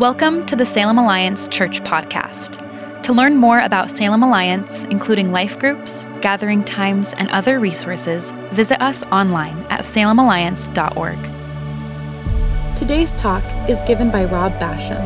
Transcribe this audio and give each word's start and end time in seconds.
Welcome 0.00 0.46
to 0.46 0.56
the 0.56 0.64
Salem 0.64 0.96
Alliance 0.96 1.46
Church 1.46 1.82
Podcast. 1.82 3.02
To 3.02 3.12
learn 3.12 3.36
more 3.36 3.58
about 3.58 3.90
Salem 3.90 4.22
Alliance, 4.22 4.84
including 4.84 5.30
life 5.30 5.58
groups, 5.58 6.06
gathering 6.22 6.64
times, 6.64 7.12
and 7.12 7.30
other 7.32 7.60
resources, 7.60 8.30
visit 8.50 8.80
us 8.80 9.02
online 9.02 9.58
at 9.68 9.80
salemalliance.org. 9.80 11.18
Today's 12.74 13.14
talk 13.14 13.44
is 13.68 13.82
given 13.82 14.10
by 14.10 14.24
Rob 14.24 14.54
Basham. 14.54 15.04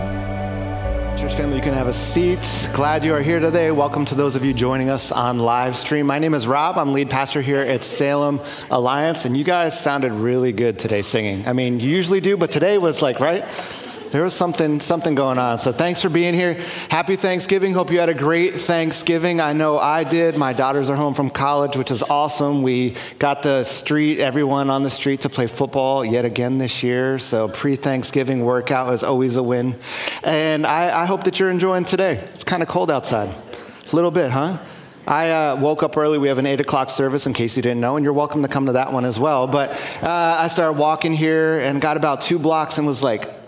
Church 1.18 1.34
family, 1.34 1.56
you 1.56 1.62
can 1.62 1.74
have 1.74 1.88
a 1.88 1.92
seat. 1.92 2.70
Glad 2.72 3.04
you 3.04 3.14
are 3.14 3.20
here 3.20 3.40
today. 3.40 3.72
Welcome 3.72 4.04
to 4.04 4.14
those 4.14 4.36
of 4.36 4.44
you 4.44 4.54
joining 4.54 4.90
us 4.90 5.10
on 5.10 5.40
live 5.40 5.74
stream. 5.74 6.06
My 6.06 6.20
name 6.20 6.34
is 6.34 6.46
Rob. 6.46 6.78
I'm 6.78 6.92
lead 6.92 7.10
pastor 7.10 7.40
here 7.40 7.58
at 7.58 7.82
Salem 7.82 8.40
Alliance, 8.70 9.24
and 9.24 9.36
you 9.36 9.42
guys 9.42 9.76
sounded 9.76 10.12
really 10.12 10.52
good 10.52 10.78
today 10.78 11.02
singing. 11.02 11.48
I 11.48 11.52
mean, 11.52 11.80
you 11.80 11.90
usually 11.90 12.20
do, 12.20 12.36
but 12.36 12.52
today 12.52 12.78
was 12.78 13.02
like, 13.02 13.18
right? 13.18 13.44
There 14.14 14.22
was 14.22 14.32
something 14.32 14.78
something 14.78 15.16
going 15.16 15.38
on. 15.38 15.58
So 15.58 15.72
thanks 15.72 16.00
for 16.00 16.08
being 16.08 16.34
here. 16.34 16.54
Happy 16.88 17.16
Thanksgiving. 17.16 17.72
Hope 17.72 17.90
you 17.90 17.98
had 17.98 18.08
a 18.08 18.14
great 18.14 18.54
Thanksgiving. 18.54 19.40
I 19.40 19.54
know 19.54 19.76
I 19.76 20.04
did. 20.04 20.36
My 20.38 20.52
daughters 20.52 20.88
are 20.88 20.94
home 20.94 21.14
from 21.14 21.30
college, 21.30 21.76
which 21.76 21.90
is 21.90 22.04
awesome. 22.04 22.62
We 22.62 22.94
got 23.18 23.42
the 23.42 23.64
street, 23.64 24.20
everyone 24.20 24.70
on 24.70 24.84
the 24.84 24.90
street 24.90 25.22
to 25.22 25.28
play 25.28 25.48
football 25.48 26.04
yet 26.04 26.24
again 26.24 26.58
this 26.58 26.84
year. 26.84 27.18
So 27.18 27.48
pre-Thanksgiving 27.48 28.44
workout 28.44 28.92
is 28.92 29.02
always 29.02 29.34
a 29.34 29.42
win. 29.42 29.74
And 30.22 30.64
I, 30.64 31.02
I 31.02 31.06
hope 31.06 31.24
that 31.24 31.40
you're 31.40 31.50
enjoying 31.50 31.84
today. 31.84 32.18
It's 32.34 32.44
kind 32.44 32.62
of 32.62 32.68
cold 32.68 32.92
outside. 32.92 33.30
A 33.30 33.96
little 33.96 34.12
bit, 34.12 34.30
huh? 34.30 34.58
I 35.08 35.30
uh, 35.30 35.56
woke 35.56 35.82
up 35.82 35.96
early. 35.96 36.18
We 36.18 36.28
have 36.28 36.38
an 36.38 36.46
8 36.46 36.60
o'clock 36.60 36.90
service, 36.90 37.26
in 37.26 37.32
case 37.32 37.56
you 37.56 37.64
didn't 37.64 37.80
know, 37.80 37.96
and 37.96 38.04
you're 38.04 38.12
welcome 38.12 38.42
to 38.42 38.48
come 38.48 38.66
to 38.66 38.72
that 38.74 38.92
one 38.92 39.04
as 39.04 39.18
well. 39.18 39.48
But 39.48 39.70
uh, 40.04 40.36
I 40.38 40.46
started 40.46 40.78
walking 40.78 41.14
here 41.14 41.58
and 41.58 41.80
got 41.80 41.96
about 41.96 42.20
two 42.20 42.38
blocks 42.38 42.78
and 42.78 42.86
was 42.86 43.02
like, 43.02 43.43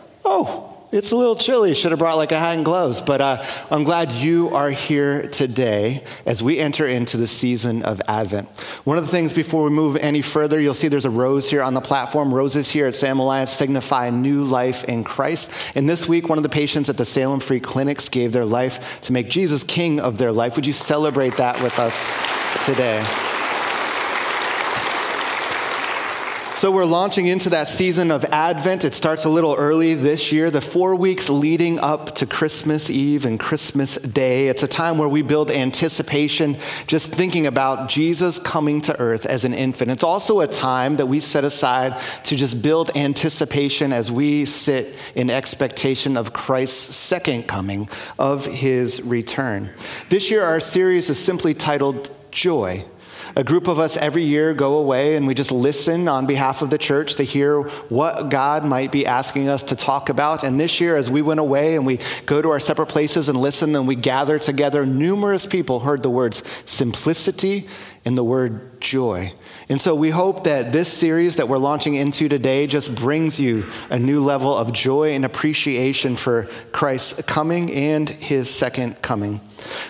it's 0.93 1.11
a 1.11 1.17
little 1.17 1.35
chilly. 1.35 1.75
Should 1.75 1.91
have 1.91 1.99
brought 1.99 2.17
like 2.17 2.33
a 2.33 2.39
hat 2.39 2.55
and 2.55 2.65
gloves. 2.65 3.03
But 3.03 3.21
uh, 3.21 3.45
I'm 3.71 3.85
glad 3.85 4.13
you 4.13 4.55
are 4.55 4.71
here 4.71 5.29
today 5.29 6.05
as 6.25 6.43
we 6.43 6.59
enter 6.59 6.87
into 6.87 7.17
the 7.17 7.27
season 7.27 7.83
of 7.83 8.01
Advent. 8.09 8.49
One 8.85 8.97
of 8.97 9.05
the 9.05 9.11
things 9.11 9.33
before 9.33 9.65
we 9.65 9.71
move 9.71 9.97
any 9.97 10.23
further, 10.23 10.61
you'll 10.61 10.75
see 10.75 10.89
there's 10.89 11.05
a 11.05 11.11
rose 11.11 11.51
here 11.51 11.63
on 11.63 11.75
the 11.75 11.81
platform. 11.81 12.33
Roses 12.33 12.71
here 12.71 12.87
at 12.87 12.95
Salem 12.95 13.19
Alliance 13.19 13.51
signify 13.51 14.11
new 14.11 14.45
life 14.45 14.85
in 14.85 15.05
Christ. 15.05 15.53
And 15.75 15.89
this 15.89 16.09
week, 16.09 16.29
one 16.29 16.39
of 16.39 16.45
the 16.45 16.49
patients 16.49 16.89
at 16.89 16.97
the 16.97 17.05
Salem 17.05 17.41
Free 17.41 17.61
Clinics 17.61 18.09
gave 18.09 18.33
their 18.33 18.47
life 18.47 19.01
to 19.03 19.13
make 19.13 19.29
Jesus 19.29 19.65
king 19.65 20.01
of 20.01 20.19
their 20.19 20.33
life. 20.33 20.57
Would 20.57 20.67
you 20.67 20.73
celebrate 20.73 21.37
that 21.37 21.61
with 21.63 21.79
us 21.79 22.65
today? 22.65 23.05
So, 26.57 26.71
we're 26.71 26.87
launching 26.87 27.27
into 27.27 27.51
that 27.51 27.69
season 27.69 28.11
of 28.11 28.25
Advent. 28.25 28.87
It 28.87 28.95
starts 28.95 29.27
a 29.27 29.29
little 29.29 29.55
early 29.55 29.93
this 29.93 30.33
year, 30.33 30.51
the 30.51 30.63
four 30.63 30.97
weeks 30.97 31.29
leading 31.29 31.79
up 31.79 32.15
to 32.15 32.25
Christmas 32.25 32.89
Eve 32.89 33.27
and 33.27 33.39
Christmas 33.39 33.97
Day. 33.97 34.49
It's 34.49 34.63
a 34.63 34.67
time 34.67 34.97
where 34.97 35.07
we 35.07 35.21
build 35.21 35.51
anticipation, 35.51 36.57
just 36.87 37.13
thinking 37.13 37.47
about 37.47 37.91
Jesus 37.91 38.39
coming 38.39 38.81
to 38.81 38.99
earth 38.99 39.27
as 39.27 39.45
an 39.45 39.53
infant. 39.53 39.91
It's 39.91 40.03
also 40.03 40.41
a 40.41 40.47
time 40.47 40.97
that 40.97 41.05
we 41.05 41.21
set 41.21 41.45
aside 41.45 42.01
to 42.25 42.37
just 42.37 42.63
build 42.63 42.91
anticipation 42.97 43.93
as 43.93 44.11
we 44.11 44.47
sit 44.47 45.13
in 45.15 45.29
expectation 45.29 46.17
of 46.17 46.33
Christ's 46.33 46.97
second 46.97 47.47
coming, 47.47 47.87
of 48.19 48.47
his 48.47 49.03
return. 49.03 49.69
This 50.09 50.31
year, 50.31 50.43
our 50.43 50.61
series 50.61 51.11
is 51.11 51.19
simply 51.19 51.53
titled 51.53 52.09
Joy. 52.31 52.87
A 53.35 53.43
group 53.43 53.69
of 53.69 53.79
us 53.79 53.97
every 53.97 54.23
year 54.23 54.55
go 54.55 54.77
away 54.77 55.17
and 55.17 55.27
we 55.27 55.35
just 55.35 55.51
listen 55.51 56.09
on 56.09 56.27
behalf 56.27 56.63
of 56.63 56.71
the 56.71 56.79
church 56.79 57.17
to 57.17 57.25
hear 57.25 57.63
what 57.89 58.29
God 58.29 58.65
might 58.65 58.93
be 58.93 59.07
asking 59.07 59.49
us 59.49 59.63
to 59.65 59.77
talk 59.77 60.09
about. 60.09 60.45
And 60.45 60.61
this 60.61 60.81
year, 60.81 60.97
as 60.97 61.11
we 61.11 61.23
went 61.23 61.41
away 61.41 61.75
and 61.75 61.85
we 61.85 61.99
go 62.27 62.41
to 62.41 62.51
our 62.51 62.61
separate 62.61 62.87
places 62.87 63.29
and 63.29 63.39
listen 63.41 63.75
and 63.75 63.89
we 63.89 63.97
gather 63.97 64.39
together, 64.39 64.87
numerous 64.87 65.47
people 65.47 65.81
heard 65.81 66.03
the 66.03 66.11
words 66.11 66.47
simplicity 66.71 67.67
and 68.07 68.17
the 68.17 68.25
word 68.25 68.81
joy. 68.81 69.35
And 69.69 69.81
so 69.81 69.97
we 69.97 70.11
hope 70.11 70.45
that 70.45 70.71
this 70.71 70.91
series 70.91 71.37
that 71.37 71.49
we're 71.49 71.59
launching 71.59 71.95
into 71.95 72.29
today 72.29 72.69
just 72.69 72.95
brings 72.95 73.41
you 73.41 73.67
a 73.91 73.99
new 73.99 74.21
level 74.21 74.57
of 74.57 74.73
joy 74.73 75.11
and 75.15 75.25
appreciation 75.25 76.15
for 76.15 76.45
Christ's 76.71 77.23
coming 77.23 77.73
and 77.73 78.09
his 78.09 78.49
second 78.49 79.03
coming. 79.03 79.41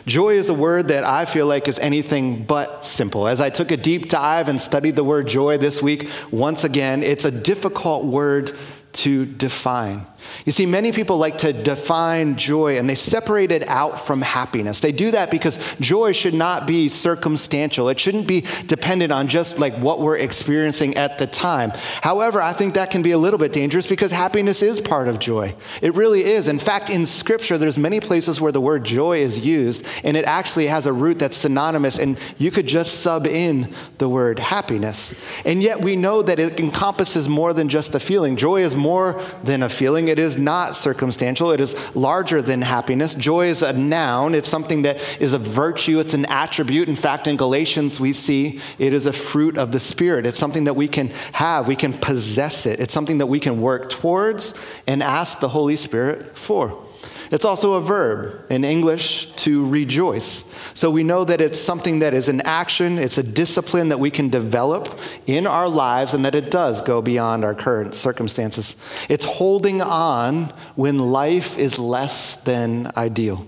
Joy 0.07 0.31
is 0.31 0.49
a 0.49 0.55
word 0.55 0.89
that 0.89 1.05
I 1.05 1.27
feel 1.27 1.47
like 1.47 1.69
is 1.69 1.79
anything 1.79 2.45
but 2.45 2.87
simple. 2.87 3.29
As 3.29 3.43
I 3.43 3.51
took 3.51 3.71
a 3.71 3.77
deep 3.77 4.09
dive 4.09 4.49
and 4.49 4.59
studied 4.59 4.97
the 4.97 5.05
word 5.05 5.29
joy 5.29 5.59
this 5.59 5.83
week, 5.83 6.09
once 6.31 6.65
again, 6.65 7.03
it's 7.03 7.27
a 7.27 7.31
difficult 7.31 8.07
word 8.07 8.51
to 8.95 9.27
define. 9.27 10.07
You 10.45 10.53
see, 10.53 10.67
many 10.67 10.93
people 10.93 11.19
like 11.19 11.39
to 11.39 11.53
define 11.53 12.37
joy 12.37 12.79
and 12.79 12.89
they 12.89 12.95
separate 12.95 13.53
it 13.53 13.69
out 13.69 13.99
from 14.01 14.23
happiness. 14.23 14.81
They 14.81 14.93
do 14.93 15.11
that 15.11 15.31
because 15.31 15.77
joy 15.81 16.13
should 16.13 16.35
not 16.35 16.67
be 16.67 16.89
circumstantial. 16.89 17.89
It 17.89 17.99
shouldn't 17.99 18.27
be 18.27 18.45
dependent 18.67 19.13
on 19.13 19.29
just 19.29 19.59
like 19.59 19.75
what 19.75 20.01
we're 20.01 20.19
experiencing 20.19 20.97
at 20.97 21.19
the 21.19 21.27
time. 21.27 21.73
However, 22.03 22.41
I 22.41 22.53
think 22.53 22.75
that 22.75 22.91
can 22.91 23.03
be 23.03 23.13
a 23.13 23.19
little 23.19 23.39
bit 23.39 23.53
dangerous 23.53 23.87
because 23.87 24.13
happiness 24.13 24.63
is 24.63 24.81
part 24.81 25.09
of 25.09 25.19
joy. 25.19 25.55
It 25.83 25.95
really 25.95 26.25
is. 26.25 26.49
In 26.49 26.59
fact, 26.59 26.91
in 26.91 27.07
scripture, 27.07 27.59
there's 27.59 27.79
many 27.79 28.01
places 28.01 28.41
where 28.41 28.53
the 28.53 28.61
word 28.61 28.85
joy 28.85 29.19
is 29.19 29.45
used 29.45 29.87
and 30.05 30.17
it 30.17 30.25
actually 30.25 30.67
has 30.67 30.87
a 30.87 30.93
root 30.93 31.19
that's 31.19 31.37
synonymous 31.37 31.99
and 31.99 32.19
you 32.39 32.51
could 32.51 32.67
just 32.67 33.01
sub 33.01 33.27
in 33.27 33.73
the 33.99 34.09
word 34.09 34.39
happiness. 34.39 35.15
And 35.45 35.63
yet 35.63 35.81
we 35.81 35.97
know 35.97 36.23
that 36.23 36.39
it 36.39 36.59
encompasses 36.59 37.29
more 37.29 37.53
than 37.53 37.69
just 37.69 37.95
a 37.95 38.01
feeling. 38.01 38.37
Joy 38.37 38.63
is 38.63 38.75
more 38.75 39.21
than 39.43 39.63
a 39.63 39.69
feeling. 39.69 40.09
It 40.09 40.16
is 40.19 40.27
is 40.27 40.39
not 40.39 40.77
circumstantial, 40.77 41.51
it 41.53 41.61
is 41.61 41.97
larger 41.97 42.43
than 42.43 42.63
happiness. 42.63 43.15
Joy 43.15 43.47
is 43.47 43.63
a 43.63 43.73
noun, 43.73 44.35
it's 44.35 44.49
something 44.49 44.83
that 44.83 44.97
is 45.21 45.33
a 45.33 45.39
virtue, 45.39 45.99
it's 46.01 46.15
an 46.15 46.27
attribute. 46.27 46.89
In 46.89 46.97
fact, 46.97 47.27
in 47.27 47.37
Galatians, 47.37 47.99
we 47.99 48.13
see 48.13 48.61
it 48.79 48.93
is 48.93 49.07
a 49.07 49.13
fruit 49.13 49.57
of 49.57 49.73
the 49.73 49.81
Spirit. 49.81 50.27
It's 50.27 50.39
something 50.39 50.65
that 50.65 50.75
we 50.75 50.89
can 50.89 51.09
have, 51.33 51.67
we 51.69 51.77
can 51.77 51.95
possess 51.95 52.67
it, 52.67 52.81
it's 52.81 52.93
something 52.93 53.19
that 53.19 53.27
we 53.27 53.41
can 53.41 53.61
work 53.61 53.89
towards 53.89 54.55
and 54.87 55.03
ask 55.03 55.41
the 55.41 55.49
Holy 55.49 55.77
Spirit 55.77 56.37
for. 56.37 56.86
It's 57.31 57.45
also 57.45 57.75
a 57.75 57.81
verb 57.81 58.51
in 58.51 58.65
English 58.65 59.33
to 59.37 59.67
rejoice. 59.69 60.45
So 60.75 60.91
we 60.91 61.03
know 61.03 61.25
that 61.25 61.41
it's 61.41 61.61
something 61.61 62.01
that 62.01 62.15
is 62.15 62.29
an 62.29 62.41
action, 62.43 62.99
it's 62.99 63.19
a 63.19 63.23
discipline 63.23 63.89
that 63.89 63.99
we 63.99 64.11
can 64.11 64.29
develop 64.29 64.99
in 65.27 65.47
our 65.47 65.69
lives, 65.69 66.15
and 66.15 66.25
that 66.25 66.35
it 66.35 66.51
does 66.51 66.81
go 66.81 67.03
beyond 67.03 67.45
our 67.45 67.55
current 67.55 67.95
circumstances. 67.95 68.77
It's 69.09 69.25
holding 69.25 69.83
on 69.83 70.45
when 70.75 70.99
life 70.99 71.59
is 71.59 71.79
less 71.79 72.37
than 72.37 72.93
ideal. 72.97 73.47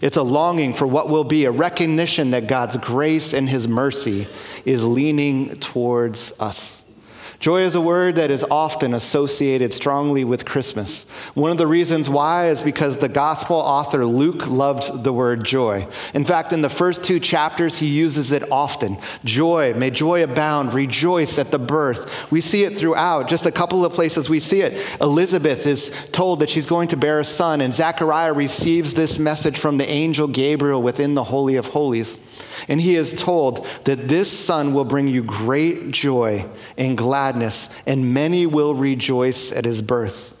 It's 0.00 0.16
a 0.16 0.22
longing 0.22 0.74
for 0.74 0.86
what 0.86 1.08
will 1.08 1.24
be, 1.24 1.46
a 1.46 1.50
recognition 1.50 2.32
that 2.32 2.48
God's 2.48 2.76
grace 2.76 3.32
and 3.32 3.48
His 3.48 3.66
mercy 3.66 4.26
is 4.64 4.84
leaning 4.84 5.56
towards 5.56 6.38
us. 6.38 6.85
Joy 7.38 7.60
is 7.60 7.74
a 7.74 7.80
word 7.80 8.16
that 8.16 8.30
is 8.30 8.44
often 8.50 8.94
associated 8.94 9.72
strongly 9.72 10.24
with 10.24 10.44
Christmas. 10.44 11.04
One 11.34 11.50
of 11.50 11.58
the 11.58 11.66
reasons 11.66 12.08
why 12.08 12.48
is 12.48 12.62
because 12.62 12.96
the 12.96 13.08
gospel 13.08 13.56
author 13.56 14.04
Luke 14.06 14.48
loved 14.48 15.04
the 15.04 15.12
word 15.12 15.44
joy. 15.44 15.86
In 16.14 16.24
fact, 16.24 16.52
in 16.52 16.62
the 16.62 16.70
first 16.70 17.04
two 17.04 17.20
chapters, 17.20 17.78
he 17.78 17.88
uses 17.88 18.32
it 18.32 18.50
often. 18.50 18.96
Joy, 19.24 19.74
may 19.74 19.90
joy 19.90 20.24
abound, 20.24 20.72
rejoice 20.72 21.38
at 21.38 21.50
the 21.50 21.58
birth. 21.58 22.30
We 22.30 22.40
see 22.40 22.64
it 22.64 22.76
throughout. 22.76 23.28
Just 23.28 23.46
a 23.46 23.52
couple 23.52 23.84
of 23.84 23.92
places 23.92 24.30
we 24.30 24.40
see 24.40 24.62
it. 24.62 24.98
Elizabeth 25.00 25.66
is 25.66 26.08
told 26.12 26.40
that 26.40 26.50
she's 26.50 26.66
going 26.66 26.88
to 26.88 26.96
bear 26.96 27.20
a 27.20 27.24
son, 27.24 27.60
and 27.60 27.74
Zechariah 27.74 28.32
receives 28.32 28.94
this 28.94 29.18
message 29.18 29.58
from 29.58 29.78
the 29.78 29.88
angel 29.88 30.26
Gabriel 30.26 30.82
within 30.82 31.14
the 31.14 31.24
Holy 31.24 31.56
of 31.56 31.66
Holies. 31.66 32.18
And 32.68 32.80
he 32.80 32.94
is 32.94 33.12
told 33.12 33.66
that 33.84 34.08
this 34.08 34.30
son 34.30 34.72
will 34.74 34.84
bring 34.84 35.08
you 35.08 35.22
great 35.22 35.90
joy 35.90 36.46
and 36.78 36.96
gladness, 36.96 37.25
and 37.86 38.14
many 38.14 38.46
will 38.46 38.74
rejoice 38.74 39.50
at 39.52 39.64
his 39.64 39.82
birth. 39.82 40.34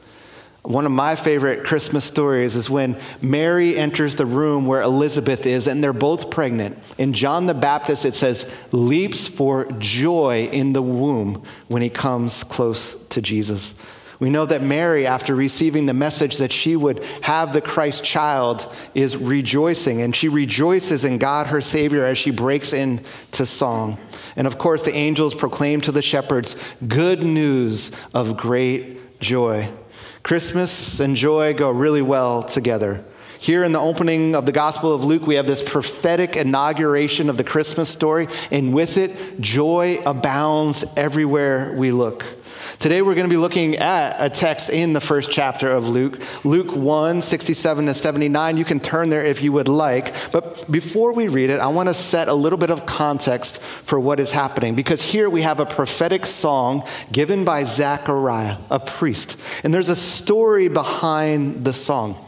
One 0.62 0.84
of 0.84 0.90
my 0.90 1.14
favorite 1.14 1.62
Christmas 1.64 2.04
stories 2.04 2.56
is 2.56 2.68
when 2.68 2.98
Mary 3.22 3.76
enters 3.76 4.16
the 4.16 4.26
room 4.26 4.66
where 4.66 4.82
Elizabeth 4.82 5.46
is, 5.46 5.68
and 5.68 5.82
they're 5.82 5.92
both 5.92 6.30
pregnant. 6.30 6.76
In 6.98 7.12
John 7.12 7.46
the 7.46 7.54
Baptist, 7.54 8.04
it 8.04 8.16
says, 8.16 8.52
leaps 8.72 9.28
for 9.28 9.70
joy 9.78 10.48
in 10.50 10.72
the 10.72 10.82
womb 10.82 11.44
when 11.68 11.82
he 11.82 11.88
comes 11.88 12.42
close 12.42 13.06
to 13.08 13.22
Jesus. 13.22 13.76
We 14.18 14.30
know 14.30 14.46
that 14.46 14.62
Mary, 14.62 15.06
after 15.06 15.34
receiving 15.34 15.86
the 15.86 15.94
message 15.94 16.38
that 16.38 16.52
she 16.52 16.74
would 16.74 17.04
have 17.22 17.52
the 17.52 17.60
Christ 17.60 18.04
child, 18.04 18.66
is 18.94 19.16
rejoicing, 19.16 20.00
and 20.00 20.16
she 20.16 20.28
rejoices 20.28 21.04
in 21.04 21.18
God, 21.18 21.48
her 21.48 21.60
Savior, 21.60 22.04
as 22.04 22.16
she 22.16 22.30
breaks 22.30 22.72
into 22.72 23.44
song. 23.44 23.98
And 24.36 24.46
of 24.46 24.58
course, 24.58 24.82
the 24.82 24.94
angels 24.94 25.34
proclaim 25.34 25.80
to 25.82 25.92
the 25.92 26.02
shepherds 26.02 26.74
good 26.86 27.22
news 27.22 27.92
of 28.14 28.36
great 28.36 29.20
joy. 29.20 29.68
Christmas 30.22 30.98
and 31.00 31.14
joy 31.14 31.54
go 31.54 31.70
really 31.70 32.02
well 32.02 32.42
together. 32.42 33.04
Here 33.38 33.64
in 33.64 33.72
the 33.72 33.80
opening 33.80 34.34
of 34.34 34.46
the 34.46 34.52
Gospel 34.52 34.94
of 34.94 35.04
Luke, 35.04 35.26
we 35.26 35.34
have 35.34 35.46
this 35.46 35.62
prophetic 35.62 36.36
inauguration 36.36 37.28
of 37.28 37.36
the 37.36 37.44
Christmas 37.44 37.88
story, 37.88 38.28
and 38.50 38.72
with 38.74 38.96
it, 38.96 39.40
joy 39.40 39.98
abounds 40.04 40.84
everywhere 40.96 41.74
we 41.76 41.92
look. 41.92 42.24
Today 42.78 43.00
we're 43.00 43.14
going 43.14 43.28
to 43.28 43.32
be 43.32 43.38
looking 43.38 43.76
at 43.76 44.16
a 44.18 44.28
text 44.28 44.68
in 44.68 44.92
the 44.92 45.00
first 45.00 45.30
chapter 45.30 45.70
of 45.70 45.88
Luke, 45.88 46.20
Luke 46.44 46.76
1, 46.76 47.22
67 47.22 47.86
to 47.86 47.94
79. 47.94 48.56
You 48.56 48.64
can 48.66 48.80
turn 48.80 49.08
there 49.08 49.24
if 49.24 49.42
you 49.42 49.50
would 49.52 49.68
like. 49.68 50.14
But 50.30 50.70
before 50.70 51.14
we 51.14 51.28
read 51.28 51.48
it, 51.48 51.58
I 51.58 51.68
want 51.68 51.88
to 51.88 51.94
set 51.94 52.28
a 52.28 52.34
little 52.34 52.58
bit 52.58 52.70
of 52.70 52.84
context 52.84 53.62
for 53.62 53.98
what 53.98 54.20
is 54.20 54.32
happening 54.32 54.74
because 54.74 55.00
here 55.00 55.30
we 55.30 55.40
have 55.42 55.58
a 55.58 55.66
prophetic 55.66 56.26
song 56.26 56.86
given 57.10 57.44
by 57.44 57.64
Zechariah, 57.64 58.58
a 58.70 58.78
priest. 58.78 59.40
And 59.64 59.72
there's 59.72 59.88
a 59.88 59.96
story 59.96 60.68
behind 60.68 61.64
the 61.64 61.72
song. 61.72 62.25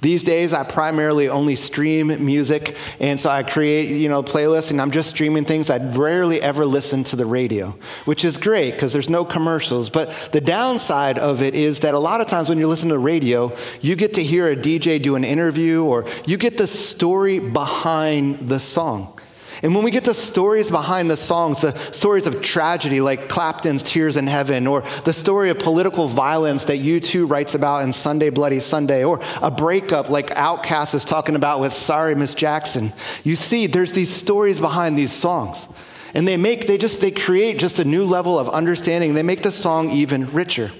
These 0.00 0.22
days, 0.22 0.54
I 0.54 0.62
primarily 0.62 1.28
only 1.28 1.56
stream 1.56 2.24
music, 2.24 2.76
and 3.00 3.18
so 3.18 3.30
I 3.30 3.42
create, 3.42 3.90
you 3.90 4.08
know, 4.08 4.22
playlists, 4.22 4.70
and 4.70 4.80
I'm 4.80 4.92
just 4.92 5.10
streaming 5.10 5.44
things. 5.44 5.68
I 5.68 5.78
rarely 5.78 6.40
ever 6.40 6.64
listen 6.64 7.02
to 7.04 7.16
the 7.16 7.26
radio, 7.26 7.70
which 8.04 8.24
is 8.24 8.36
great 8.36 8.72
because 8.72 8.92
there's 8.92 9.10
no 9.10 9.24
commercials. 9.24 9.90
But 9.90 10.10
the 10.32 10.40
downside 10.40 11.18
of 11.18 11.42
it 11.42 11.54
is 11.54 11.80
that 11.80 11.94
a 11.94 11.98
lot 11.98 12.20
of 12.20 12.28
times 12.28 12.48
when 12.48 12.58
you 12.58 12.68
listen 12.68 12.90
to 12.90 12.98
radio, 12.98 13.52
you 13.80 13.96
get 13.96 14.14
to 14.14 14.22
hear 14.22 14.48
a 14.48 14.56
DJ 14.56 15.02
do 15.02 15.16
an 15.16 15.24
interview, 15.24 15.82
or 15.82 16.04
you 16.24 16.36
get 16.36 16.56
the 16.56 16.68
story 16.68 17.40
behind 17.40 18.36
the 18.48 18.60
song. 18.60 19.18
And 19.64 19.74
when 19.74 19.82
we 19.82 19.90
get 19.90 20.04
to 20.04 20.12
stories 20.12 20.70
behind 20.70 21.10
the 21.10 21.16
songs, 21.16 21.62
the 21.62 21.72
stories 21.72 22.26
of 22.26 22.42
tragedy 22.42 23.00
like 23.00 23.30
Clapton's 23.30 23.82
Tears 23.82 24.18
in 24.18 24.26
Heaven, 24.26 24.66
or 24.66 24.82
the 25.04 25.12
story 25.14 25.48
of 25.48 25.58
political 25.58 26.06
violence 26.06 26.64
that 26.64 26.80
U2 26.80 27.30
writes 27.30 27.54
about 27.54 27.82
in 27.82 27.90
Sunday 27.90 28.28
Bloody 28.28 28.60
Sunday, 28.60 29.04
or 29.04 29.20
a 29.40 29.50
breakup 29.50 30.10
like 30.10 30.26
OutKast 30.26 30.94
is 30.94 31.06
talking 31.06 31.34
about 31.34 31.60
with 31.60 31.72
Sorry 31.72 32.14
Miss 32.14 32.34
Jackson, 32.34 32.92
you 33.22 33.36
see 33.36 33.66
there's 33.66 33.92
these 33.92 34.10
stories 34.10 34.60
behind 34.60 34.98
these 34.98 35.12
songs. 35.12 35.66
And 36.12 36.28
they 36.28 36.36
make, 36.36 36.66
they 36.66 36.76
just, 36.76 37.00
they 37.00 37.10
create 37.10 37.58
just 37.58 37.78
a 37.78 37.86
new 37.86 38.04
level 38.04 38.38
of 38.38 38.50
understanding. 38.50 39.14
They 39.14 39.22
make 39.22 39.42
the 39.42 39.50
song 39.50 39.90
even 39.90 40.30
richer. 40.30 40.72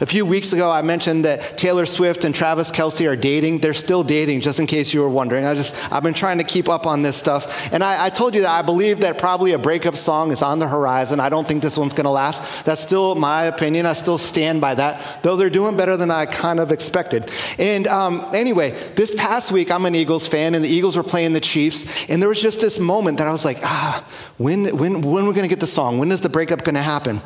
A 0.00 0.06
few 0.06 0.26
weeks 0.26 0.52
ago, 0.52 0.70
I 0.70 0.82
mentioned 0.82 1.24
that 1.24 1.40
Taylor 1.56 1.86
Swift 1.86 2.24
and 2.24 2.34
Travis 2.34 2.70
Kelce 2.70 3.08
are 3.08 3.14
dating. 3.14 3.58
They're 3.58 3.74
still 3.74 4.02
dating, 4.02 4.40
just 4.40 4.58
in 4.58 4.66
case 4.66 4.92
you 4.92 5.00
were 5.00 5.08
wondering. 5.08 5.44
I 5.44 5.54
just, 5.54 5.92
I've 5.92 6.02
been 6.02 6.14
trying 6.14 6.38
to 6.38 6.44
keep 6.44 6.68
up 6.68 6.84
on 6.84 7.02
this 7.02 7.16
stuff. 7.16 7.72
And 7.72 7.84
I, 7.84 8.06
I 8.06 8.10
told 8.10 8.34
you 8.34 8.42
that 8.42 8.50
I 8.50 8.62
believe 8.62 9.00
that 9.00 9.18
probably 9.18 9.52
a 9.52 9.58
breakup 9.58 9.96
song 9.96 10.32
is 10.32 10.42
on 10.42 10.58
the 10.58 10.66
horizon. 10.66 11.20
I 11.20 11.28
don't 11.28 11.46
think 11.46 11.62
this 11.62 11.78
one's 11.78 11.94
going 11.94 12.06
to 12.06 12.10
last. 12.10 12.64
That's 12.64 12.80
still 12.80 13.14
my 13.14 13.44
opinion. 13.44 13.86
I 13.86 13.92
still 13.92 14.18
stand 14.18 14.60
by 14.60 14.74
that, 14.74 15.22
though 15.22 15.36
they're 15.36 15.48
doing 15.48 15.76
better 15.76 15.96
than 15.96 16.10
I 16.10 16.26
kind 16.26 16.58
of 16.58 16.72
expected. 16.72 17.30
And 17.58 17.86
um, 17.86 18.28
anyway, 18.34 18.72
this 18.96 19.14
past 19.14 19.52
week, 19.52 19.70
I'm 19.70 19.86
an 19.86 19.94
Eagles 19.94 20.26
fan, 20.26 20.56
and 20.56 20.64
the 20.64 20.68
Eagles 20.68 20.96
were 20.96 21.04
playing 21.04 21.34
the 21.34 21.40
Chiefs. 21.40 22.10
And 22.10 22.20
there 22.20 22.28
was 22.28 22.42
just 22.42 22.60
this 22.60 22.80
moment 22.80 23.18
that 23.18 23.28
I 23.28 23.32
was 23.32 23.44
like, 23.44 23.58
ah, 23.62 24.04
when, 24.38 24.76
when, 24.76 25.02
when 25.02 25.24
are 25.24 25.28
we 25.28 25.34
going 25.34 25.48
to 25.48 25.48
get 25.48 25.60
the 25.60 25.66
song? 25.68 25.98
When 25.98 26.10
is 26.10 26.20
the 26.20 26.28
breakup 26.28 26.64
going 26.64 26.74
to 26.74 26.82
happen? 26.82 27.20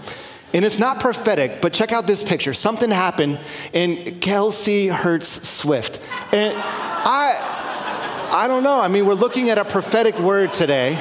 And 0.55 0.65
it's 0.65 0.79
not 0.79 1.01
prophetic, 1.01 1.61
but 1.61 1.75
check 1.75 1.93
out 1.93 2.07
this 2.07 2.23
picture. 2.23 2.55
Something 2.55 2.91
happened, 2.91 3.39
and 3.75 3.99
Kelce 4.23 4.91
hurts 4.91 5.29
Swift. 5.47 6.01
And 6.33 6.55
I, 6.57 8.31
I 8.33 8.49
don't 8.49 8.63
know. 8.63 8.81
I 8.81 8.89
mean, 8.89 9.05
we're 9.05 9.13
looking 9.13 9.51
at 9.51 9.59
a 9.59 9.65
prophetic 9.65 10.19
word 10.19 10.55
today, 10.55 10.95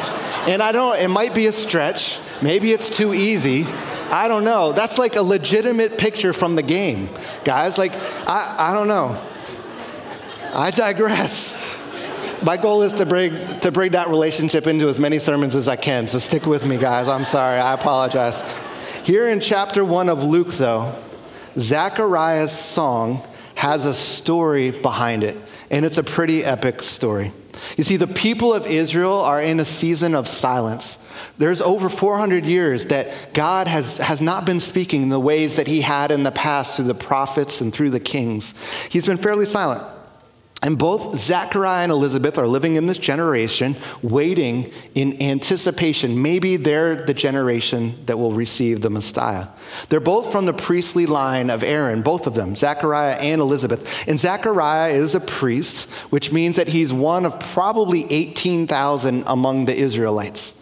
and 0.48 0.62
I 0.62 0.74
don't, 0.74 1.00
it 1.00 1.08
might 1.08 1.34
be 1.34 1.48
a 1.48 1.54
stretch. 1.54 2.20
Maybe 2.42 2.72
it's 2.72 2.96
too 2.96 3.14
easy. 3.14 3.64
I 4.12 4.28
don't 4.28 4.44
know. 4.44 4.74
That's 4.74 4.98
like 4.98 5.16
a 5.16 5.22
legitimate 5.22 5.98
picture 5.98 6.34
from 6.34 6.56
the 6.56 6.64
game, 6.64 7.08
guys. 7.46 7.78
Like, 7.78 7.94
I, 8.28 8.56
I 8.58 8.74
don't 8.74 8.90
know. 8.90 9.18
I 10.54 10.72
digress. 10.72 11.76
My 12.44 12.58
goal 12.58 12.84
is 12.84 12.94
to 12.94 13.06
bring, 13.06 13.32
to 13.62 13.72
bring 13.72 13.94
that 13.94 14.10
relationship 14.10 14.68
into 14.68 14.90
as 14.90 15.00
many 15.00 15.20
sermons 15.20 15.56
as 15.56 15.70
I 15.70 15.78
can, 15.78 16.06
so 16.06 16.20
stick 16.20 16.46
with 16.46 16.66
me, 16.66 16.78
guys. 16.78 17.08
I'm 17.08 17.26
sorry. 17.26 17.60
I 17.60 17.74
apologize. 17.74 18.42
Here 19.08 19.30
in 19.30 19.40
chapter 19.40 19.86
one 19.86 20.10
of 20.10 20.26
Luke, 20.26 20.52
though, 20.52 20.94
Zechariah's 21.58 22.52
song 22.52 23.22
has 23.56 23.86
a 23.86 23.94
story 23.94 24.72
behind 24.72 25.24
it, 25.24 25.38
and 25.72 25.86
it's 25.86 25.98
a 25.98 26.04
pretty 26.04 26.44
epic 26.44 26.84
story. 26.84 27.32
You 27.78 27.86
see, 27.86 27.96
the 27.96 28.06
people 28.06 28.54
of 28.54 28.68
Israel 28.68 29.22
are 29.22 29.42
in 29.42 29.62
a 29.62 29.64
season 29.64 30.14
of 30.14 30.28
silence. 30.28 31.00
There's 31.38 31.62
over 31.62 31.88
400 31.88 32.44
years 32.44 32.88
that 32.88 33.34
God 33.34 33.68
has, 33.68 33.98
has 34.00 34.22
not 34.22 34.46
been 34.46 34.60
speaking 34.60 35.04
in 35.04 35.10
the 35.10 35.22
ways 35.22 35.56
that 35.56 35.68
he 35.68 35.80
had 35.80 36.12
in 36.12 36.24
the 36.24 36.32
past 36.34 36.76
through 36.76 36.88
the 36.88 36.94
prophets 36.94 37.62
and 37.62 37.74
through 37.74 37.92
the 37.92 38.02
kings. 38.02 38.56
He's 38.92 39.06
been 39.06 39.16
fairly 39.16 39.46
silent. 39.46 39.88
And 40.64 40.76
both 40.76 41.20
Zechariah 41.20 41.84
and 41.84 41.92
Elizabeth 41.92 42.40
are 42.40 42.48
living 42.48 42.78
in 42.78 42.88
this 42.88 42.98
generation, 42.98 43.76
waiting 44.02 44.72
in 44.96 45.22
anticipation. 45.22 46.20
Maybe 46.20 46.58
they're 46.58 46.96
the 46.96 47.14
generation 47.14 47.94
that 48.08 48.18
will 48.18 48.32
receive 48.32 48.82
the 48.82 48.90
Messiah. 48.90 49.50
They're 49.90 50.00
both 50.00 50.32
from 50.32 50.48
the 50.48 50.54
priestly 50.54 51.06
line 51.06 51.52
of 51.52 51.64
Aaron, 51.64 52.02
both 52.02 52.26
of 52.26 52.34
them, 52.34 52.56
Zechariah 52.56 53.18
and 53.18 53.40
Elizabeth. 53.40 54.08
And 54.08 54.20
Zechariah 54.20 54.94
is 54.94 55.14
a 55.14 55.20
priest, 55.20 55.92
which 56.12 56.34
means 56.34 56.56
that 56.56 56.70
he's 56.70 56.92
one 56.92 57.28
of 57.28 57.40
probably 57.40 58.12
18,000 58.12 59.26
among 59.28 59.66
the 59.66 59.76
Israelites. 59.76 60.60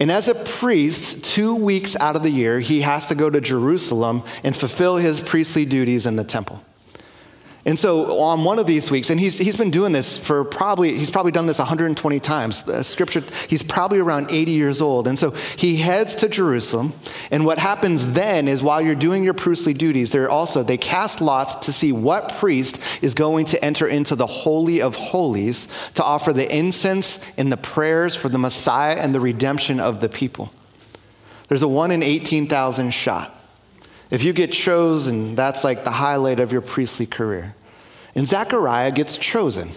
And 0.00 0.10
as 0.10 0.28
a 0.28 0.34
priest, 0.34 1.22
two 1.24 1.54
weeks 1.54 1.96
out 1.96 2.16
of 2.16 2.22
the 2.22 2.30
year, 2.30 2.60
he 2.60 2.80
has 2.80 3.06
to 3.08 3.14
go 3.14 3.28
to 3.28 3.42
Jerusalem 3.42 4.22
and 4.42 4.56
fulfill 4.56 4.96
his 4.96 5.20
priestly 5.20 5.66
duties 5.66 6.06
in 6.06 6.16
the 6.16 6.24
temple. 6.24 6.62
And 7.68 7.78
so 7.78 8.18
on 8.20 8.44
one 8.44 8.58
of 8.58 8.66
these 8.66 8.90
weeks, 8.90 9.10
and 9.10 9.20
he's, 9.20 9.36
he's 9.36 9.58
been 9.58 9.70
doing 9.70 9.92
this 9.92 10.18
for 10.18 10.42
probably, 10.42 10.96
he's 10.96 11.10
probably 11.10 11.32
done 11.32 11.44
this 11.44 11.58
120 11.58 12.18
times. 12.18 12.62
The 12.62 12.82
scripture, 12.82 13.22
he's 13.46 13.62
probably 13.62 13.98
around 13.98 14.28
80 14.30 14.52
years 14.52 14.80
old. 14.80 15.06
And 15.06 15.18
so 15.18 15.32
he 15.32 15.76
heads 15.76 16.14
to 16.14 16.30
Jerusalem. 16.30 16.94
And 17.30 17.44
what 17.44 17.58
happens 17.58 18.14
then 18.14 18.48
is 18.48 18.62
while 18.62 18.80
you're 18.80 18.94
doing 18.94 19.22
your 19.22 19.34
priestly 19.34 19.74
duties, 19.74 20.12
they're 20.12 20.30
also, 20.30 20.62
they 20.62 20.78
cast 20.78 21.20
lots 21.20 21.56
to 21.66 21.72
see 21.74 21.92
what 21.92 22.32
priest 22.36 23.04
is 23.04 23.12
going 23.12 23.44
to 23.44 23.62
enter 23.62 23.86
into 23.86 24.16
the 24.16 24.26
Holy 24.26 24.80
of 24.80 24.96
Holies 24.96 25.68
to 25.92 26.02
offer 26.02 26.32
the 26.32 26.50
incense 26.50 27.22
and 27.36 27.52
the 27.52 27.58
prayers 27.58 28.14
for 28.14 28.30
the 28.30 28.38
Messiah 28.38 28.96
and 28.96 29.14
the 29.14 29.20
redemption 29.20 29.78
of 29.78 30.00
the 30.00 30.08
people. 30.08 30.50
There's 31.48 31.62
a 31.62 31.68
one 31.68 31.90
in 31.90 32.02
18,000 32.02 32.94
shot. 32.94 33.34
If 34.10 34.22
you 34.22 34.32
get 34.32 34.52
chosen, 34.52 35.34
that's 35.34 35.64
like 35.64 35.84
the 35.84 35.90
highlight 35.90 36.40
of 36.40 36.50
your 36.50 36.62
priestly 36.62 37.04
career. 37.04 37.54
And 38.18 38.26
Zechariah 38.26 38.90
gets 38.90 39.16
chosen. 39.16 39.70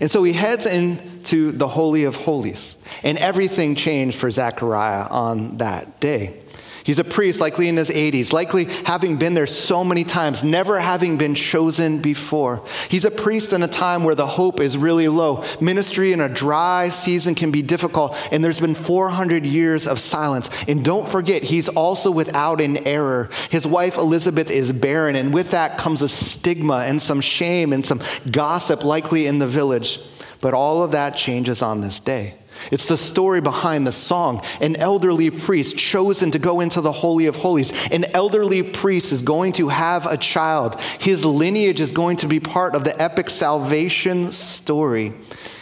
And 0.00 0.10
so 0.10 0.24
he 0.24 0.32
heads 0.32 0.64
into 0.64 1.52
the 1.52 1.68
Holy 1.68 2.04
of 2.04 2.16
Holies. 2.16 2.76
And 3.02 3.18
everything 3.18 3.74
changed 3.74 4.16
for 4.16 4.30
Zechariah 4.30 5.08
on 5.10 5.58
that 5.58 6.00
day. 6.00 6.40
He's 6.84 6.98
a 6.98 7.04
priest, 7.04 7.40
likely 7.40 7.68
in 7.68 7.76
his 7.76 7.90
80s, 7.90 8.32
likely 8.32 8.64
having 8.84 9.16
been 9.16 9.34
there 9.34 9.46
so 9.46 9.84
many 9.84 10.04
times, 10.04 10.42
never 10.42 10.80
having 10.80 11.16
been 11.16 11.34
chosen 11.34 11.98
before. 11.98 12.62
He's 12.88 13.04
a 13.04 13.10
priest 13.10 13.52
in 13.52 13.62
a 13.62 13.68
time 13.68 14.02
where 14.02 14.14
the 14.14 14.26
hope 14.26 14.60
is 14.60 14.76
really 14.76 15.08
low. 15.08 15.44
Ministry 15.60 16.12
in 16.12 16.20
a 16.20 16.28
dry 16.28 16.88
season 16.88 17.34
can 17.34 17.50
be 17.50 17.62
difficult, 17.62 18.16
and 18.32 18.44
there's 18.44 18.60
been 18.60 18.74
400 18.74 19.46
years 19.46 19.86
of 19.86 19.98
silence. 19.98 20.64
And 20.66 20.84
don't 20.84 21.08
forget, 21.08 21.42
he's 21.42 21.68
also 21.68 22.10
without 22.10 22.60
an 22.60 22.86
error. 22.86 23.30
His 23.50 23.66
wife 23.66 23.96
Elizabeth 23.96 24.50
is 24.50 24.72
barren, 24.72 25.14
and 25.14 25.32
with 25.32 25.52
that 25.52 25.78
comes 25.78 26.02
a 26.02 26.08
stigma 26.08 26.84
and 26.86 27.00
some 27.00 27.20
shame 27.20 27.72
and 27.72 27.86
some 27.86 28.00
gossip, 28.30 28.84
likely 28.84 29.26
in 29.26 29.38
the 29.38 29.46
village. 29.46 29.98
But 30.40 30.54
all 30.54 30.82
of 30.82 30.92
that 30.92 31.16
changes 31.16 31.62
on 31.62 31.80
this 31.80 32.00
day. 32.00 32.34
It's 32.70 32.86
the 32.86 32.96
story 32.96 33.40
behind 33.40 33.86
the 33.86 33.92
song. 33.92 34.42
An 34.60 34.76
elderly 34.76 35.30
priest 35.30 35.76
chosen 35.78 36.30
to 36.30 36.38
go 36.38 36.60
into 36.60 36.80
the 36.80 36.92
Holy 36.92 37.26
of 37.26 37.36
Holies. 37.36 37.88
An 37.90 38.04
elderly 38.14 38.62
priest 38.62 39.12
is 39.12 39.22
going 39.22 39.52
to 39.54 39.68
have 39.68 40.06
a 40.06 40.16
child. 40.16 40.80
His 41.00 41.24
lineage 41.24 41.80
is 41.80 41.92
going 41.92 42.18
to 42.18 42.28
be 42.28 42.40
part 42.40 42.74
of 42.74 42.84
the 42.84 43.00
epic 43.00 43.30
salvation 43.30 44.32
story. 44.32 45.12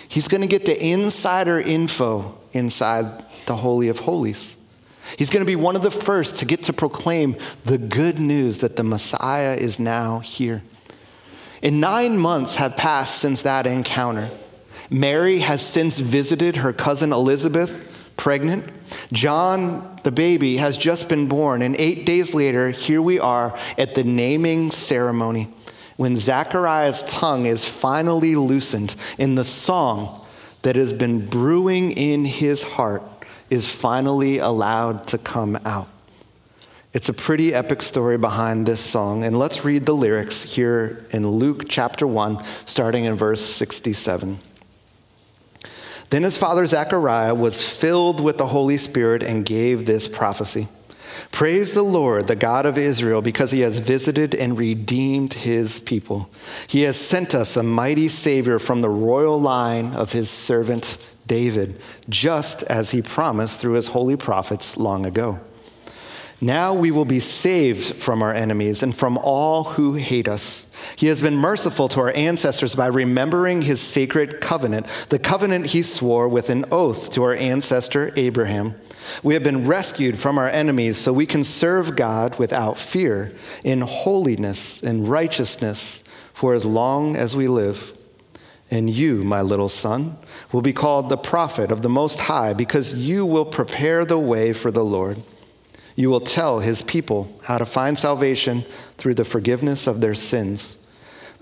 He's 0.09 0.28
going 0.28 0.42
to 0.42 0.47
get 0.47 0.66
the 0.66 0.85
insider 0.85 1.61
info 1.61 2.37
inside 2.52 3.25
the 3.47 3.57
Holy 3.57 3.88
of 3.88 4.00
Holies. 4.00 4.57
He's 5.16 5.30
going 5.30 5.45
to 5.45 5.47
be 5.47 5.57
one 5.57 5.76
of 5.76 5.83
the 5.83 5.90
first 5.90 6.38
to 6.38 6.45
get 6.45 6.64
to 6.64 6.73
proclaim 6.73 7.37
the 7.64 7.78
good 7.78 8.19
news 8.19 8.59
that 8.59 8.76
the 8.76 8.85
Messiah 8.85 9.54
is 9.54 9.80
now 9.80 10.21
here. 10.21 10.62
And 11.62 11.80
nine 11.80 12.16
months 12.16 12.57
have 12.57 12.76
passed 12.76 13.16
since 13.16 13.42
that 13.42 13.66
encounter. 13.66 14.30
Mary 14.90 15.38
has 15.38 15.64
since 15.64 16.00
visited 16.00 16.56
her 16.56 16.73
cousin 16.73 17.12
Elizabeth, 17.12 18.12
pregnant. 18.16 18.70
John, 19.12 19.99
the 20.02 20.11
baby, 20.11 20.56
has 20.56 20.76
just 20.76 21.09
been 21.09 21.28
born. 21.28 21.62
And 21.62 21.76
eight 21.76 22.04
days 22.04 22.35
later, 22.35 22.70
here 22.70 23.00
we 23.00 23.20
are 23.20 23.56
at 23.78 23.94
the 23.94 24.04
naming 24.04 24.70
ceremony 24.70 25.49
when 25.97 26.16
Zechariah's 26.16 27.02
tongue 27.02 27.47
is 27.47 27.68
finally 27.68 28.35
loosened 28.35 28.97
in 29.18 29.35
the 29.35 29.44
song 29.44 30.25
that 30.62 30.75
has 30.75 30.92
been 30.92 31.26
brewing 31.26 31.92
in 31.92 32.25
his 32.25 32.64
heart 32.64 33.02
is 33.50 33.70
finally 33.70 34.38
allowed 34.38 35.06
to 35.09 35.18
come 35.18 35.59
out. 35.64 35.88
It's 36.92 37.09
a 37.09 37.14
pretty 37.14 37.54
epic 37.54 37.82
story 37.82 38.18
behind 38.18 38.66
this 38.66 38.80
song, 38.80 39.25
and 39.25 39.38
let's 39.38 39.64
read 39.64 39.87
the 39.87 39.94
lyrics 39.94 40.42
here 40.42 41.04
in 41.11 41.26
Luke 41.26 41.64
chapter 41.68 42.06
1, 42.06 42.42
starting 42.64 43.04
in 43.04 43.14
verse 43.14 43.42
67. 43.42 44.40
Then 46.11 46.25
his 46.25 46.37
father 46.37 46.67
Zechariah 46.67 47.35
was 47.35 47.67
filled 47.67 48.23
with 48.23 48.37
the 48.37 48.49
Holy 48.49 48.76
Spirit 48.76 49.23
and 49.23 49.47
gave 49.47 49.87
this 49.87 50.09
prophecy 50.09 50.69
Praise 51.33 51.75
the 51.75 51.83
Lord, 51.83 52.26
the 52.26 52.37
God 52.37 52.67
of 52.67 52.76
Israel, 52.76 53.23
because 53.23 53.50
he 53.50 53.61
has 53.61 53.79
visited 53.79 54.35
and 54.35 54.59
redeemed 54.59 55.33
his 55.35 55.81
people. 55.81 56.29
He 56.67 56.83
has 56.83 56.97
sent 56.97 57.35
us 57.35 57.57
a 57.57 57.62
mighty 57.62 58.09
Savior 58.09 58.59
from 58.59 58.81
the 58.81 58.88
royal 58.88 59.40
line 59.40 59.95
of 59.95 60.12
his 60.12 60.29
servant 60.29 60.99
David, 61.26 61.81
just 62.09 62.62
as 62.64 62.90
he 62.90 63.02
promised 63.02 63.61
through 63.61 63.75
his 63.75 63.88
holy 63.88 64.17
prophets 64.17 64.76
long 64.76 65.07
ago. 65.07 65.38
Now 66.40 66.73
we 66.73 66.90
will 66.90 67.04
be 67.04 67.20
saved 67.20 67.97
from 67.97 68.23
our 68.23 68.32
enemies 68.32 68.82
and 68.82 68.97
from 68.97 69.18
all 69.18 69.64
who 69.64 69.94
hate 69.94 70.26
us. 70.26 70.66
He 70.97 71.09
has 71.09 71.20
been 71.20 71.37
merciful 71.37 71.88
to 71.88 72.00
our 72.00 72.12
ancestors 72.12 72.75
by 72.75 72.87
remembering 72.87 73.62
his 73.62 73.80
sacred 73.80 74.40
covenant, 74.40 74.87
the 75.11 75.18
covenant 75.18 75.66
he 75.66 75.82
swore 75.82 76.28
with 76.28 76.49
an 76.49 76.64
oath 76.73 77.12
to 77.12 77.23
our 77.25 77.35
ancestor 77.35 78.12
Abraham. 78.16 78.75
We 79.23 79.35
have 79.35 79.42
been 79.42 79.66
rescued 79.66 80.18
from 80.18 80.38
our 80.38 80.49
enemies 80.49 80.97
so 80.97 81.12
we 81.12 81.26
can 81.26 81.44
serve 81.44 81.97
God 81.97 82.38
without 82.38 82.78
fear, 82.78 83.32
in 83.62 83.82
holiness 83.82 84.82
and 84.82 85.09
righteousness 85.09 86.04
for 86.32 86.54
as 86.54 86.64
long 86.64 87.16
as 87.16 87.37
we 87.37 87.49
live. 87.49 87.94
And 88.70 88.88
you, 88.88 89.25
my 89.25 89.42
little 89.42 89.68
son, 89.68 90.16
will 90.52 90.62
be 90.62 90.73
called 90.73 91.09
the 91.09 91.18
prophet 91.18 91.70
of 91.73 91.82
the 91.82 91.88
Most 91.88 92.20
High 92.20 92.54
because 92.54 92.94
you 92.94 93.26
will 93.26 93.44
prepare 93.44 94.04
the 94.04 94.18
way 94.18 94.52
for 94.54 94.70
the 94.70 94.85
Lord. 94.85 95.18
You 96.00 96.09
will 96.09 96.21
tell 96.21 96.61
his 96.61 96.80
people 96.80 97.30
how 97.42 97.59
to 97.59 97.66
find 97.66 97.99
salvation 97.99 98.64
through 98.97 99.16
the 99.16 99.25
forgiveness 99.26 99.87
of 99.87 100.00
their 100.00 100.14
sins. 100.14 100.78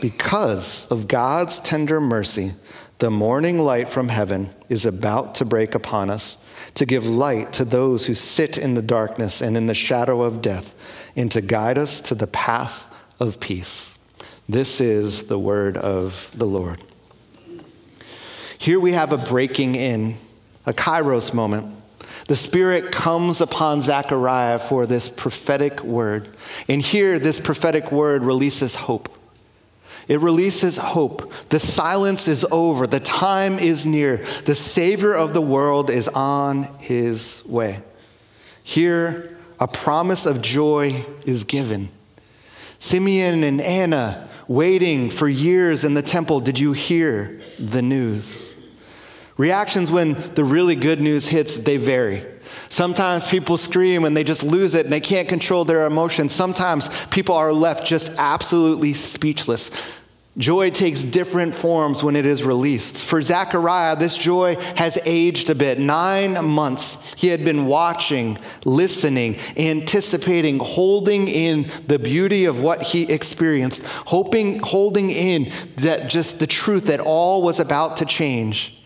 Because 0.00 0.90
of 0.90 1.06
God's 1.06 1.60
tender 1.60 2.00
mercy, 2.00 2.54
the 2.98 3.08
morning 3.08 3.60
light 3.60 3.88
from 3.88 4.08
heaven 4.08 4.50
is 4.68 4.84
about 4.84 5.36
to 5.36 5.44
break 5.44 5.76
upon 5.76 6.10
us 6.10 6.38
to 6.74 6.84
give 6.84 7.08
light 7.08 7.52
to 7.52 7.64
those 7.64 8.06
who 8.06 8.14
sit 8.14 8.58
in 8.58 8.74
the 8.74 8.82
darkness 8.82 9.40
and 9.40 9.56
in 9.56 9.66
the 9.66 9.74
shadow 9.74 10.22
of 10.22 10.42
death, 10.42 11.08
and 11.14 11.30
to 11.30 11.40
guide 11.40 11.78
us 11.78 12.00
to 12.00 12.16
the 12.16 12.26
path 12.26 12.92
of 13.20 13.38
peace. 13.38 13.96
This 14.48 14.80
is 14.80 15.28
the 15.28 15.38
word 15.38 15.76
of 15.76 16.32
the 16.34 16.46
Lord. 16.46 16.82
Here 18.58 18.80
we 18.80 18.92
have 18.92 19.12
a 19.12 19.18
breaking 19.18 19.76
in, 19.76 20.16
a 20.66 20.72
kairos 20.72 21.32
moment 21.32 21.76
the 22.28 22.36
Spirit 22.36 22.92
comes 22.92 23.40
upon 23.40 23.80
Zechariah 23.80 24.58
for 24.58 24.84
this 24.84 25.08
prophetic 25.08 25.82
word. 25.82 26.28
And 26.68 26.82
here, 26.82 27.18
this 27.18 27.40
prophetic 27.40 27.90
word 27.90 28.22
releases 28.22 28.76
hope. 28.76 29.08
It 30.08 30.20
releases 30.20 30.76
hope. 30.76 31.32
The 31.48 31.58
silence 31.58 32.28
is 32.28 32.44
over. 32.50 32.86
The 32.86 33.00
time 33.00 33.58
is 33.58 33.86
near. 33.86 34.18
The 34.44 34.54
Savior 34.54 35.14
of 35.14 35.32
the 35.32 35.40
world 35.40 35.88
is 35.88 36.06
on 36.08 36.64
his 36.78 37.42
way. 37.46 37.78
Here, 38.62 39.34
a 39.58 39.66
promise 39.66 40.26
of 40.26 40.42
joy 40.42 41.06
is 41.24 41.44
given. 41.44 41.88
Simeon 42.78 43.42
and 43.42 43.60
Anna 43.62 44.28
waiting 44.46 45.08
for 45.08 45.28
years 45.28 45.82
in 45.82 45.94
the 45.94 46.02
temple. 46.02 46.40
Did 46.40 46.58
you 46.58 46.72
hear 46.72 47.40
the 47.58 47.82
news? 47.82 48.54
Reactions 49.38 49.90
when 49.90 50.14
the 50.34 50.44
really 50.44 50.74
good 50.74 51.00
news 51.00 51.28
hits, 51.28 51.56
they 51.56 51.76
vary. 51.76 52.22
Sometimes 52.68 53.26
people 53.26 53.56
scream 53.56 54.04
and 54.04 54.16
they 54.16 54.24
just 54.24 54.42
lose 54.42 54.74
it 54.74 54.84
and 54.84 54.92
they 54.92 55.00
can't 55.00 55.28
control 55.28 55.64
their 55.64 55.86
emotions. 55.86 56.34
Sometimes 56.34 57.06
people 57.06 57.34
are 57.34 57.52
left 57.52 57.86
just 57.86 58.18
absolutely 58.18 58.92
speechless. 58.92 59.70
Joy 60.36 60.70
takes 60.70 61.02
different 61.02 61.54
forms 61.54 62.04
when 62.04 62.14
it 62.14 62.24
is 62.24 62.44
released. 62.44 63.04
For 63.04 63.20
Zechariah, 63.20 63.96
this 63.96 64.16
joy 64.16 64.54
has 64.76 64.96
aged 65.04 65.50
a 65.50 65.54
bit. 65.54 65.80
Nine 65.80 66.44
months 66.44 67.14
he 67.14 67.28
had 67.28 67.44
been 67.44 67.66
watching, 67.66 68.38
listening, 68.64 69.36
anticipating, 69.56 70.60
holding 70.60 71.26
in 71.26 71.68
the 71.88 71.98
beauty 71.98 72.44
of 72.44 72.60
what 72.60 72.82
he 72.82 73.12
experienced, 73.12 73.86
hoping, 73.86 74.60
holding 74.60 75.10
in 75.10 75.50
that 75.78 76.08
just 76.08 76.38
the 76.38 76.46
truth 76.46 76.86
that 76.86 77.00
all 77.00 77.42
was 77.42 77.58
about 77.58 77.96
to 77.96 78.04
change. 78.04 78.77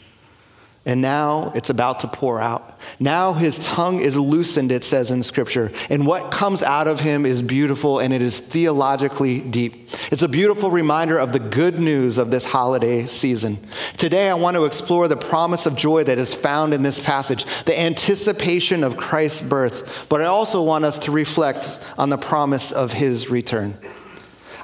And 0.85 1.01
now 1.01 1.53
it's 1.55 1.71
about 1.71 2.01
to 2.01 2.09
pour 2.09 2.41
out. 2.41 2.81
Now 2.99 3.35
his 3.35 3.65
tongue 3.65 4.01
is 4.01 4.19
loosened, 4.19 4.73
it 4.73 4.83
says 4.83 5.12
in 5.12 5.23
Scripture. 5.23 5.71
And 5.89 6.07
what 6.07 6.33
comes 6.33 6.61
out 6.61 6.89
of 6.89 7.01
him 7.01 7.25
is 7.25 7.41
beautiful 7.41 8.01
and 8.01 8.12
it 8.12 8.21
is 8.21 8.41
theologically 8.41 9.41
deep. 9.41 9.75
It's 10.11 10.23
a 10.23 10.29
beautiful 10.29 10.71
reminder 10.73 11.19
of 11.19 11.33
the 11.33 11.39
good 11.39 11.79
news 11.79 12.19
of 12.19 12.33
this 12.33 12.51
holiday 12.51 13.03
season. 13.03 13.59
Today, 13.97 14.29
I 14.29 14.35
want 14.35 14.57
to 14.57 14.65
explore 14.65 15.07
the 15.07 15.17
promise 15.17 15.67
of 15.67 15.77
joy 15.77 16.03
that 16.03 16.19
is 16.19 16.35
found 16.35 16.75
in 16.75 16.83
this 16.83 17.05
passage, 17.05 17.45
the 17.65 17.79
anticipation 17.79 18.83
of 18.83 18.97
Christ's 18.97 19.49
birth. 19.49 20.07
But 20.09 20.21
I 20.21 20.25
also 20.25 20.65
want 20.65 20.85
us 20.85 20.99
to 21.01 21.12
reflect 21.12 21.79
on 21.97 22.09
the 22.09 22.19
promise 22.19 22.73
of 22.73 22.93
his 22.93 23.31
return. 23.31 23.77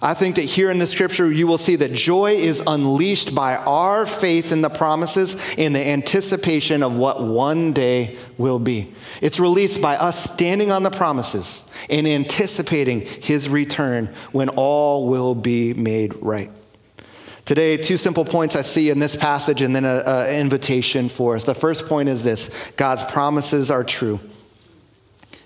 I 0.01 0.15
think 0.15 0.37
that 0.37 0.43
here 0.43 0.71
in 0.71 0.79
the 0.79 0.87
scripture, 0.87 1.31
you 1.31 1.47
will 1.47 1.59
see 1.59 1.77
that 1.77 1.93
joy 1.93 2.35
is 2.35 2.63
unleashed 2.67 3.35
by 3.35 3.57
our 3.57 4.07
faith 4.07 4.53
in 4.53 4.61
the 4.61 4.71
promises 4.71 5.55
in 5.55 5.73
the 5.73 5.85
anticipation 5.85 6.85
of 6.85 6.97
what 6.97 7.21
one 7.21 7.73
day 7.73 8.17
will 8.37 8.61
be. 8.61 8.93
It's 9.21 9.41
released 9.41 9.83
by 9.83 9.97
us 9.97 10.33
standing 10.33 10.71
on 10.71 10.85
the 10.85 10.91
promises 10.91 11.69
and 11.91 12.07
anticipating 12.07 13.01
his 13.01 13.49
return 13.49 14.07
when 14.31 14.51
all 14.51 15.09
will 15.09 15.35
be 15.35 15.75
made 15.75 16.15
right. 16.21 16.51
Today, 17.45 17.79
two 17.79 17.97
simple 17.97 18.27
points 18.27 18.55
I 18.55 18.63
see 18.63 18.91
in 18.91 18.99
this 18.99 19.17
passage 19.17 19.63
and 19.63 19.75
then 19.75 19.85
an 19.85 20.39
invitation 20.39 21.09
for 21.09 21.35
us. 21.35 21.45
The 21.45 21.55
first 21.55 21.89
point 21.89 22.09
is 22.09 22.23
this 22.23 22.71
God's 22.77 23.03
promises 23.03 23.71
are 23.71 23.83
true. 23.83 24.21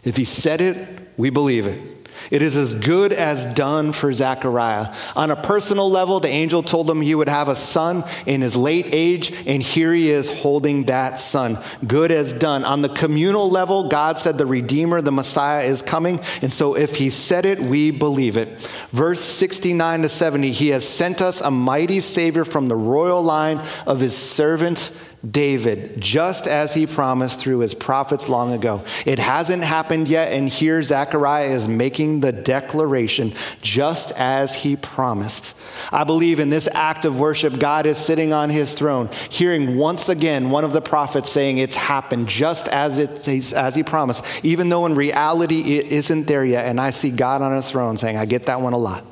If 0.04 0.16
he 0.16 0.24
said 0.24 0.60
it, 0.60 0.76
we 1.16 1.30
believe 1.30 1.66
it. 1.66 2.01
It 2.30 2.42
is 2.42 2.56
as 2.56 2.74
good 2.74 3.12
as 3.12 3.54
done 3.54 3.92
for 3.92 4.12
Zechariah. 4.12 4.94
On 5.16 5.30
a 5.30 5.36
personal 5.36 5.90
level, 5.90 6.20
the 6.20 6.28
angel 6.28 6.62
told 6.62 6.88
him 6.88 7.00
he 7.00 7.14
would 7.14 7.28
have 7.28 7.48
a 7.48 7.56
son 7.56 8.04
in 8.26 8.40
his 8.40 8.56
late 8.56 8.86
age, 8.92 9.32
and 9.46 9.62
here 9.62 9.92
he 9.92 10.10
is 10.10 10.42
holding 10.42 10.84
that 10.84 11.18
son. 11.18 11.58
Good 11.86 12.10
as 12.10 12.32
done. 12.32 12.64
On 12.64 12.82
the 12.82 12.88
communal 12.88 13.50
level, 13.50 13.88
God 13.88 14.18
said 14.18 14.38
the 14.38 14.46
Redeemer, 14.46 15.00
the 15.00 15.12
Messiah, 15.12 15.64
is 15.64 15.82
coming, 15.82 16.20
and 16.40 16.52
so 16.52 16.76
if 16.76 16.96
he 16.96 17.10
said 17.10 17.44
it, 17.44 17.60
we 17.60 17.90
believe 17.90 18.36
it. 18.36 18.60
Verse 18.90 19.20
69 19.20 20.02
to 20.02 20.08
70 20.08 20.50
He 20.52 20.68
has 20.68 20.88
sent 20.88 21.20
us 21.20 21.40
a 21.40 21.50
mighty 21.50 22.00
Savior 22.00 22.44
from 22.44 22.68
the 22.68 22.76
royal 22.76 23.22
line 23.22 23.60
of 23.86 24.00
his 24.00 24.16
servant 24.16 24.92
David, 25.28 26.00
just 26.00 26.48
as 26.48 26.74
he 26.74 26.84
promised 26.84 27.38
through 27.38 27.60
his 27.60 27.74
prophets 27.74 28.28
long 28.28 28.52
ago. 28.52 28.82
It 29.06 29.20
hasn't 29.20 29.62
happened 29.62 30.08
yet, 30.08 30.32
and 30.32 30.48
here 30.48 30.82
Zechariah 30.82 31.46
is 31.46 31.68
making 31.68 32.20
the 32.20 32.32
declaration 32.32 33.32
just 33.60 34.10
as 34.16 34.52
he 34.62 34.74
promised. 34.74 35.56
I 35.92 36.02
believe 36.02 36.40
in 36.40 36.50
this 36.50 36.68
act 36.74 37.04
of 37.04 37.20
worship, 37.20 37.60
God 37.60 37.86
is 37.86 37.98
sitting 37.98 38.32
on 38.32 38.50
his 38.50 38.74
throne, 38.74 39.10
hearing 39.30 39.76
once 39.76 40.08
again 40.08 40.50
one 40.50 40.64
of 40.64 40.72
the 40.72 40.80
prophets 40.80 41.28
saying 41.28 41.58
it's 41.58 41.76
happened 41.76 42.28
just 42.28 42.66
as, 42.66 42.98
it, 42.98 43.28
as 43.54 43.76
he 43.76 43.84
promised, 43.84 44.44
even 44.44 44.70
though 44.70 44.86
in 44.86 44.96
reality 44.96 45.76
it 45.76 45.86
isn't 45.86 46.26
there 46.26 46.44
yet. 46.44 46.66
And 46.66 46.80
I 46.80 46.90
see 46.90 47.12
God 47.12 47.42
on 47.42 47.54
his 47.54 47.70
throne 47.70 47.96
saying, 47.96 48.16
I 48.16 48.24
get 48.24 48.46
that 48.46 48.60
one 48.60 48.72
a 48.72 48.78
lot. 48.78 49.04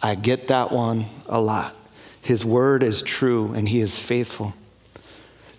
I 0.00 0.14
get 0.14 0.48
that 0.48 0.70
one 0.70 1.06
a 1.28 1.40
lot. 1.40 1.74
His 2.22 2.44
word 2.44 2.84
is 2.84 3.02
true 3.02 3.52
and 3.54 3.68
he 3.68 3.80
is 3.80 3.98
faithful. 3.98 4.54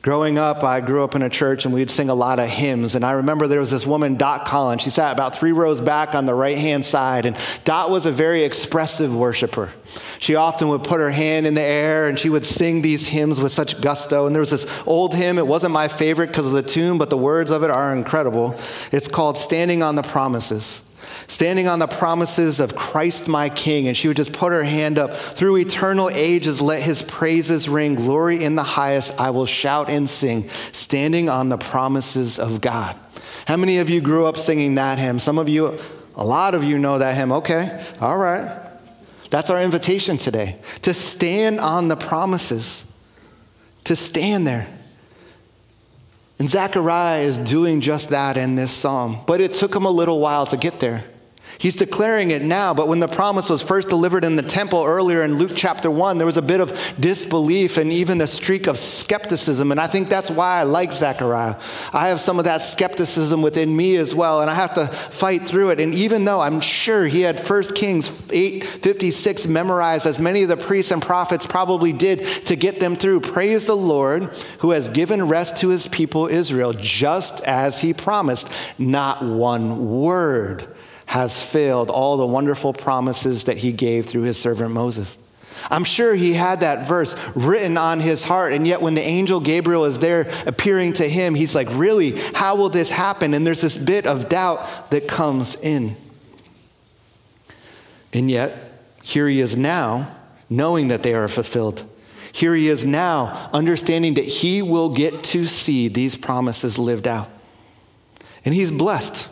Growing 0.04 0.38
up, 0.38 0.64
I 0.64 0.80
grew 0.80 1.04
up 1.04 1.16
in 1.16 1.22
a 1.22 1.30
church 1.30 1.66
and 1.66 1.74
we'd 1.74 1.90
sing 1.90 2.10
a 2.10 2.14
lot 2.14 2.40
of 2.40 2.48
hymns. 2.48 2.96
And 2.96 3.04
I 3.04 3.14
remember 3.14 3.48
there 3.48 3.60
was 3.60 3.72
this 3.72 3.86
woman, 3.86 4.16
Dot 4.16 4.46
Collins. 4.46 4.84
She 4.84 4.90
sat 4.90 5.12
about 5.12 5.36
three 5.36 5.52
rows 5.52 5.82
back 5.82 6.16
on 6.16 6.26
the 6.26 6.34
right 6.34 6.58
hand 6.58 6.86
side. 6.86 7.26
And 7.26 7.38
Dot 7.66 7.90
was 7.90 8.06
a 8.06 8.12
very 8.12 8.44
expressive 8.44 9.14
worshiper. 9.14 9.72
She 10.20 10.36
often 10.36 10.70
would 10.70 10.84
put 10.84 11.00
her 11.00 11.12
hand 11.12 11.46
in 11.46 11.56
the 11.56 11.62
air 11.62 12.08
and 12.08 12.18
she 12.18 12.30
would 12.30 12.46
sing 12.46 12.82
these 12.82 13.08
hymns 13.08 13.42
with 13.42 13.52
such 13.52 13.82
gusto. 13.82 14.28
And 14.28 14.36
there 14.36 14.40
was 14.40 14.52
this 14.52 14.84
old 14.88 15.14
hymn. 15.16 15.38
It 15.38 15.48
wasn't 15.48 15.74
my 15.74 15.88
favorite 15.88 16.28
because 16.28 16.46
of 16.46 16.54
the 16.54 16.64
tune, 16.64 16.98
but 16.98 17.10
the 17.10 17.18
words 17.18 17.52
of 17.52 17.64
it 17.64 17.72
are 17.72 17.94
incredible. 17.94 18.56
It's 18.92 19.08
called 19.08 19.36
Standing 19.36 19.84
on 19.84 19.96
the 19.96 20.04
Promises 20.04 20.84
standing 21.28 21.68
on 21.68 21.80
the 21.80 21.88
promises 21.88 22.60
of 22.60 22.76
Christ 22.76 23.28
my 23.28 23.50
King. 23.50 23.88
And 23.88 23.96
she 23.96 24.08
would 24.08 24.18
just 24.18 24.34
put 24.34 24.52
her 24.52 24.64
hand 24.64 24.98
up. 24.98 25.14
Through 25.14 25.58
eternal 25.58 26.10
ages, 26.10 26.62
let 26.62 26.82
his 26.82 27.02
praises 27.02 27.70
ring. 27.70 27.96
Glory 27.96 28.44
in 28.44 28.56
the 28.56 28.64
highest, 28.64 29.20
I 29.20 29.30
will 29.30 29.46
shout 29.46 29.90
and 29.90 30.10
sing, 30.10 30.50
standing 30.50 31.30
on 31.30 31.50
the 31.50 31.58
promises 31.58 32.40
of 32.40 32.62
God. 32.62 32.96
How 33.46 33.58
many 33.58 33.78
of 33.78 33.90
you 33.90 34.02
grew 34.02 34.26
up 34.26 34.38
singing 34.38 34.76
that 34.76 35.00
hymn? 35.00 35.20
Some 35.20 35.38
of 35.38 35.48
you, 35.48 35.78
a 36.16 36.26
lot 36.26 36.56
of 36.56 36.64
you 36.64 36.78
know 36.78 36.98
that 36.98 37.16
hymn. 37.16 37.32
Okay, 37.32 37.82
all 38.02 38.18
right. 38.18 38.64
That's 39.30 39.50
our 39.50 39.62
invitation 39.62 40.18
today 40.18 40.58
to 40.84 40.94
stand 40.94 41.60
on 41.60 41.90
the 41.90 41.98
promises, 41.98 42.92
to 43.84 43.96
stand 43.96 44.48
there. 44.48 44.68
And 46.40 46.48
Zechariah 46.48 47.22
is 47.22 47.38
doing 47.38 47.82
just 47.82 48.10
that 48.10 48.38
in 48.38 48.56
this 48.56 48.72
psalm. 48.72 49.18
But 49.26 49.42
it 49.42 49.54
took 49.54 49.76
him 49.76 49.86
a 49.86 49.90
little 49.90 50.20
while 50.20 50.46
to 50.48 50.58
get 50.58 50.80
there. 50.80 51.04
He's 51.60 51.76
declaring 51.76 52.30
it 52.32 52.44
now, 52.44 52.74
but 52.74 52.88
when 52.88 53.00
the 53.00 53.08
promise 53.08 53.50
was 53.50 53.64
first 53.64 53.90
delivered 53.90 54.24
in 54.24 54.36
the 54.36 54.44
temple 54.44 54.84
earlier 54.86 55.24
in 55.24 55.38
Luke 55.40 55.54
chapter 55.56 55.90
1, 55.90 56.18
there 56.20 56.26
was 56.28 56.38
a 56.38 56.42
bit 56.42 56.62
of 56.62 56.96
disbelief 57.00 57.78
and 57.78 57.92
even 57.92 58.22
a 58.22 58.28
streak 58.28 58.68
of 58.68 58.78
skepticism. 58.78 59.72
And 59.72 59.80
I 59.80 59.88
think 59.88 60.08
that's 60.08 60.30
why 60.30 60.60
I 60.60 60.64
like 60.64 60.94
Zechariah. 60.94 61.56
I 61.94 62.10
have 62.10 62.20
some 62.20 62.38
of 62.38 62.46
that 62.46 62.62
skepticism 62.62 63.42
within 63.42 63.76
me 63.76 63.96
as 63.96 64.14
well, 64.14 64.42
and 64.42 64.52
I 64.52 64.54
have 64.54 64.76
to 64.76 64.86
fight 64.88 65.44
through 65.44 65.72
it. 65.72 65.80
And 65.80 65.96
even 65.96 66.26
though 66.26 66.42
I'm 66.42 66.62
sure 66.62 67.06
he 67.06 67.22
had 67.22 67.40
1 67.40 67.64
Kings 67.74 68.32
856 68.32 69.48
memorized, 69.48 70.06
as 70.06 70.20
many 70.20 70.44
of 70.44 70.50
the 70.50 70.58
priests 70.58 70.92
and 70.92 71.02
prophets 71.02 71.48
probably 71.48 71.92
did 71.92 72.20
to 72.46 72.56
get 72.56 72.80
them 72.80 72.96
through, 72.96 73.22
praise 73.22 73.66
the 73.66 73.76
Lord 73.76 74.26
who 74.60 74.72
has 74.72 74.90
given 74.90 75.28
rest 75.28 75.58
to 75.58 75.70
his 75.70 75.88
people 75.88 76.28
Israel, 76.28 76.74
just 76.74 77.44
as 77.46 77.82
he 77.82 77.94
promised. 77.94 78.52
Not 78.78 79.24
one 79.24 79.90
word 79.90 80.68
has 81.08 81.42
failed 81.44 81.90
all 81.90 82.18
the 82.18 82.26
wonderful 82.26 82.74
promises 82.74 83.46
that 83.46 83.58
he 83.58 83.72
gave 83.72 84.06
through 84.06 84.24
his 84.24 84.38
servant 84.38 84.72
Moses. 84.72 85.18
I'm 85.70 85.84
sure 85.84 86.16
he 86.16 86.34
had 86.34 86.60
that 86.60 86.88
verse 86.88 87.36
written 87.36 87.78
on 87.78 88.00
his 88.00 88.24
heart, 88.24 88.54
and 88.54 88.68
yet 88.68 88.82
when 88.82 88.94
the 88.94 89.02
angel 89.02 89.40
Gabriel 89.40 89.86
is 89.86 90.00
there 90.00 90.32
appearing 90.46 90.94
to 90.94 91.10
him, 91.10 91.34
he's 91.36 91.56
like, 91.56 91.68
Really, 91.72 92.12
how 92.34 92.56
will 92.56 92.70
this 92.70 92.92
happen? 92.92 93.34
And 93.34 93.46
there's 93.46 93.62
this 93.62 93.78
bit 93.78 94.06
of 94.06 94.30
doubt 94.30 94.92
that 94.92 95.08
comes 95.08 95.56
in. 95.56 95.96
And 98.14 98.30
yet, 98.30 98.72
here 99.04 99.28
he 99.28 99.40
is 99.40 99.58
now, 99.58 100.08
knowing 100.50 100.88
that 100.88 101.04
they 101.04 101.14
are 101.14 101.28
fulfilled. 101.28 101.84
Here 102.32 102.54
he 102.54 102.68
is 102.68 102.86
now, 102.86 103.50
understanding 103.54 104.14
that 104.16 104.26
he 104.26 104.62
will 104.62 104.90
get 104.90 105.24
to 105.26 105.46
see 105.46 105.88
these 105.88 106.16
promises 106.16 106.78
lived 106.78 107.08
out. 107.08 107.30
And 108.46 108.54
he's 108.54 108.72
blessed. 108.72 109.30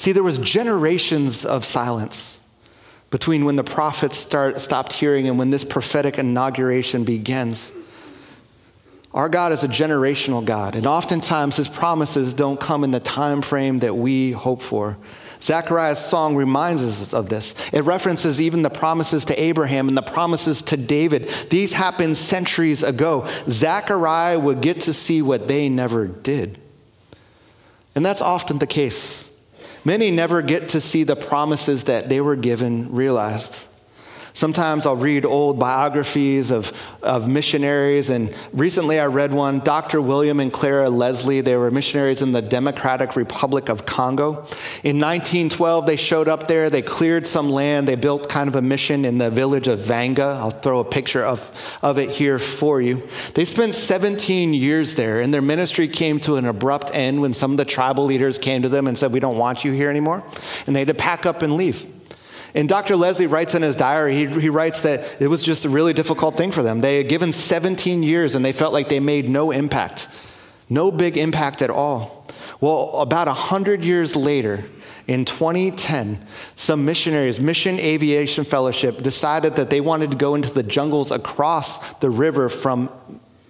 See, 0.00 0.12
there 0.12 0.22
was 0.22 0.38
generations 0.38 1.44
of 1.44 1.62
silence 1.62 2.40
between 3.10 3.44
when 3.44 3.56
the 3.56 3.62
prophets 3.62 4.16
start, 4.16 4.58
stopped 4.58 4.94
hearing 4.94 5.28
and 5.28 5.38
when 5.38 5.50
this 5.50 5.62
prophetic 5.62 6.16
inauguration 6.18 7.04
begins. 7.04 7.70
Our 9.12 9.28
God 9.28 9.52
is 9.52 9.62
a 9.62 9.68
generational 9.68 10.42
God, 10.42 10.74
and 10.74 10.86
oftentimes 10.86 11.56
his 11.56 11.68
promises 11.68 12.32
don't 12.32 12.58
come 12.58 12.82
in 12.82 12.92
the 12.92 13.00
time 13.00 13.42
frame 13.42 13.80
that 13.80 13.94
we 13.94 14.30
hope 14.32 14.62
for. 14.62 14.96
Zechariah's 15.42 15.98
song 15.98 16.34
reminds 16.34 16.82
us 16.82 17.12
of 17.12 17.28
this. 17.28 17.54
It 17.70 17.82
references 17.82 18.40
even 18.40 18.62
the 18.62 18.70
promises 18.70 19.26
to 19.26 19.38
Abraham 19.38 19.86
and 19.86 19.98
the 19.98 20.02
promises 20.02 20.62
to 20.62 20.78
David. 20.78 21.28
These 21.50 21.74
happened 21.74 22.16
centuries 22.16 22.82
ago. 22.82 23.28
Zechariah 23.50 24.38
would 24.38 24.62
get 24.62 24.80
to 24.80 24.94
see 24.94 25.20
what 25.20 25.46
they 25.46 25.68
never 25.68 26.06
did. 26.06 26.56
And 27.94 28.02
that's 28.02 28.22
often 28.22 28.60
the 28.60 28.66
case. 28.66 29.29
Many 29.84 30.10
never 30.10 30.42
get 30.42 30.70
to 30.70 30.80
see 30.80 31.04
the 31.04 31.16
promises 31.16 31.84
that 31.84 32.08
they 32.08 32.20
were 32.20 32.36
given 32.36 32.92
realized. 32.92 33.66
Sometimes 34.32 34.86
I'll 34.86 34.96
read 34.96 35.24
old 35.24 35.58
biographies 35.58 36.50
of, 36.50 36.72
of 37.02 37.28
missionaries, 37.28 38.10
and 38.10 38.34
recently 38.52 38.98
I 39.00 39.06
read 39.06 39.32
one, 39.32 39.60
Dr. 39.60 40.00
William 40.00 40.40
and 40.40 40.52
Clara 40.52 40.88
Leslie. 40.88 41.40
They 41.40 41.56
were 41.56 41.70
missionaries 41.70 42.22
in 42.22 42.32
the 42.32 42.42
Democratic 42.42 43.16
Republic 43.16 43.68
of 43.68 43.86
Congo. 43.86 44.32
In 44.82 44.98
1912, 44.98 45.86
they 45.86 45.96
showed 45.96 46.28
up 46.28 46.46
there, 46.46 46.70
they 46.70 46.82
cleared 46.82 47.26
some 47.26 47.50
land, 47.50 47.88
they 47.88 47.96
built 47.96 48.28
kind 48.28 48.48
of 48.48 48.56
a 48.56 48.62
mission 48.62 49.04
in 49.04 49.18
the 49.18 49.30
village 49.30 49.68
of 49.68 49.78
Vanga. 49.80 50.36
I'll 50.36 50.50
throw 50.50 50.80
a 50.80 50.84
picture 50.84 51.24
of, 51.24 51.78
of 51.82 51.98
it 51.98 52.10
here 52.10 52.38
for 52.38 52.80
you. 52.80 53.06
They 53.34 53.44
spent 53.44 53.74
17 53.74 54.54
years 54.54 54.94
there, 54.94 55.20
and 55.20 55.32
their 55.34 55.42
ministry 55.42 55.88
came 55.88 56.20
to 56.20 56.36
an 56.36 56.46
abrupt 56.46 56.90
end 56.94 57.20
when 57.20 57.34
some 57.34 57.52
of 57.52 57.56
the 57.56 57.64
tribal 57.64 58.04
leaders 58.04 58.38
came 58.38 58.62
to 58.62 58.68
them 58.68 58.86
and 58.86 58.96
said, 58.96 59.12
We 59.12 59.20
don't 59.20 59.38
want 59.38 59.64
you 59.64 59.72
here 59.72 59.90
anymore. 59.90 60.22
And 60.66 60.74
they 60.74 60.80
had 60.80 60.88
to 60.88 60.94
pack 60.94 61.26
up 61.26 61.42
and 61.42 61.56
leave. 61.56 61.86
And 62.54 62.68
Dr. 62.68 62.96
Leslie 62.96 63.26
writes 63.26 63.54
in 63.54 63.62
his 63.62 63.76
diary, 63.76 64.14
he, 64.14 64.26
he 64.26 64.48
writes 64.48 64.82
that 64.82 65.20
it 65.20 65.28
was 65.28 65.44
just 65.44 65.64
a 65.64 65.68
really 65.68 65.92
difficult 65.92 66.36
thing 66.36 66.50
for 66.50 66.62
them. 66.62 66.80
They 66.80 66.96
had 66.98 67.08
given 67.08 67.32
17 67.32 68.02
years 68.02 68.34
and 68.34 68.44
they 68.44 68.52
felt 68.52 68.72
like 68.72 68.88
they 68.88 69.00
made 69.00 69.28
no 69.28 69.50
impact, 69.50 70.08
no 70.68 70.90
big 70.90 71.16
impact 71.16 71.62
at 71.62 71.70
all. 71.70 72.26
Well, 72.60 73.00
about 73.00 73.26
100 73.26 73.84
years 73.84 74.16
later, 74.16 74.64
in 75.06 75.24
2010, 75.24 76.18
some 76.54 76.84
missionaries, 76.84 77.40
Mission 77.40 77.78
Aviation 77.80 78.44
Fellowship, 78.44 78.98
decided 78.98 79.56
that 79.56 79.70
they 79.70 79.80
wanted 79.80 80.12
to 80.12 80.16
go 80.16 80.34
into 80.34 80.52
the 80.52 80.62
jungles 80.62 81.10
across 81.10 81.94
the 81.94 82.10
river 82.10 82.48
from 82.48 82.90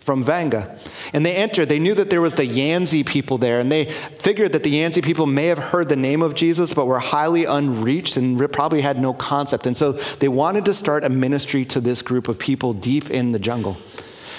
from 0.00 0.24
Vanga. 0.24 0.78
And 1.12 1.24
they 1.24 1.36
entered. 1.36 1.68
They 1.68 1.78
knew 1.78 1.94
that 1.94 2.10
there 2.10 2.20
was 2.20 2.34
the 2.34 2.46
Yanzi 2.46 3.06
people 3.06 3.38
there, 3.38 3.60
and 3.60 3.70
they 3.70 3.84
figured 3.84 4.52
that 4.52 4.64
the 4.64 4.74
Yanzi 4.74 5.04
people 5.04 5.26
may 5.26 5.46
have 5.46 5.58
heard 5.58 5.88
the 5.88 5.96
name 5.96 6.22
of 6.22 6.34
Jesus, 6.34 6.74
but 6.74 6.86
were 6.86 6.98
highly 6.98 7.44
unreached 7.44 8.16
and 8.16 8.50
probably 8.52 8.80
had 8.80 8.98
no 8.98 9.12
concept. 9.12 9.66
And 9.66 9.76
so 9.76 9.92
they 9.92 10.28
wanted 10.28 10.64
to 10.64 10.74
start 10.74 11.04
a 11.04 11.08
ministry 11.08 11.64
to 11.66 11.80
this 11.80 12.02
group 12.02 12.28
of 12.28 12.38
people 12.38 12.72
deep 12.72 13.10
in 13.10 13.32
the 13.32 13.38
jungle. 13.38 13.76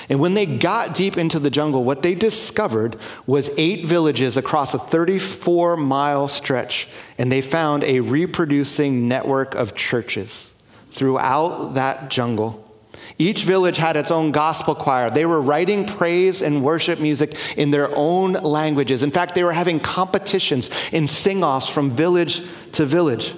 And 0.10 0.20
when 0.20 0.34
they 0.34 0.46
got 0.46 0.94
deep 0.96 1.18
into 1.18 1.40
the 1.40 1.50
jungle, 1.50 1.86
what 1.86 2.04
they 2.04 2.16
discovered 2.16 2.98
was 3.26 3.50
eight 3.58 3.86
villages 3.86 4.36
across 4.36 4.74
a 4.74 4.80
34 4.80 5.78
mile 5.78 6.28
stretch, 6.28 6.90
and 7.18 7.32
they 7.32 7.42
found 7.42 7.84
a 7.86 8.02
reproducing 8.02 9.08
network 9.08 9.56
of 9.56 9.76
churches 9.76 10.54
throughout 10.90 11.76
that 11.76 12.10
jungle. 12.10 12.71
Each 13.18 13.44
village 13.44 13.78
had 13.78 13.96
its 13.96 14.12
own 14.12 14.32
gospel 14.32 14.76
choir. 14.76 15.10
They 15.10 15.26
were 15.26 15.42
writing 15.42 15.86
praise 15.86 16.42
and 16.42 16.64
worship 16.64 17.00
music 17.00 17.36
in 17.58 17.72
their 17.72 17.90
own 17.96 18.34
languages. 18.34 19.04
In 19.04 19.12
fact, 19.12 19.36
they 19.36 19.44
were 19.44 19.54
having 19.54 19.80
competitions 19.80 20.70
in 20.92 21.08
sing 21.08 21.44
offs 21.44 21.70
from 21.70 21.92
village 21.92 22.42
to 22.74 22.86
village. 22.86 23.34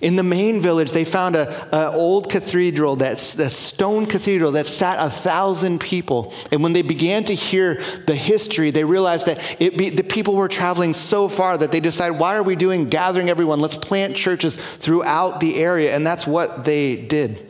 In 0.00 0.14
the 0.14 0.22
main 0.22 0.60
village, 0.60 0.92
they 0.92 1.04
found 1.04 1.34
an 1.34 1.48
old 1.72 2.30
cathedral, 2.30 2.94
that's 2.94 3.36
a 3.36 3.50
stone 3.50 4.06
cathedral 4.06 4.52
that 4.52 4.68
sat 4.68 5.04
a 5.04 5.10
thousand 5.10 5.80
people. 5.80 6.32
And 6.52 6.62
when 6.62 6.72
they 6.72 6.82
began 6.82 7.24
to 7.24 7.34
hear 7.34 7.82
the 8.06 8.14
history, 8.14 8.70
they 8.70 8.84
realized 8.84 9.26
that 9.26 9.58
be, 9.58 9.90
the 9.90 10.04
people 10.04 10.36
were 10.36 10.46
traveling 10.46 10.92
so 10.92 11.28
far 11.28 11.58
that 11.58 11.72
they 11.72 11.80
decided, 11.80 12.16
why 12.16 12.36
are 12.36 12.44
we 12.44 12.54
doing 12.54 12.88
gathering 12.88 13.28
everyone? 13.28 13.58
Let's 13.58 13.76
plant 13.76 14.14
churches 14.14 14.56
throughout 14.56 15.40
the 15.40 15.56
area. 15.56 15.96
And 15.96 16.06
that's 16.06 16.28
what 16.28 16.64
they 16.64 16.94
did. 16.94 17.47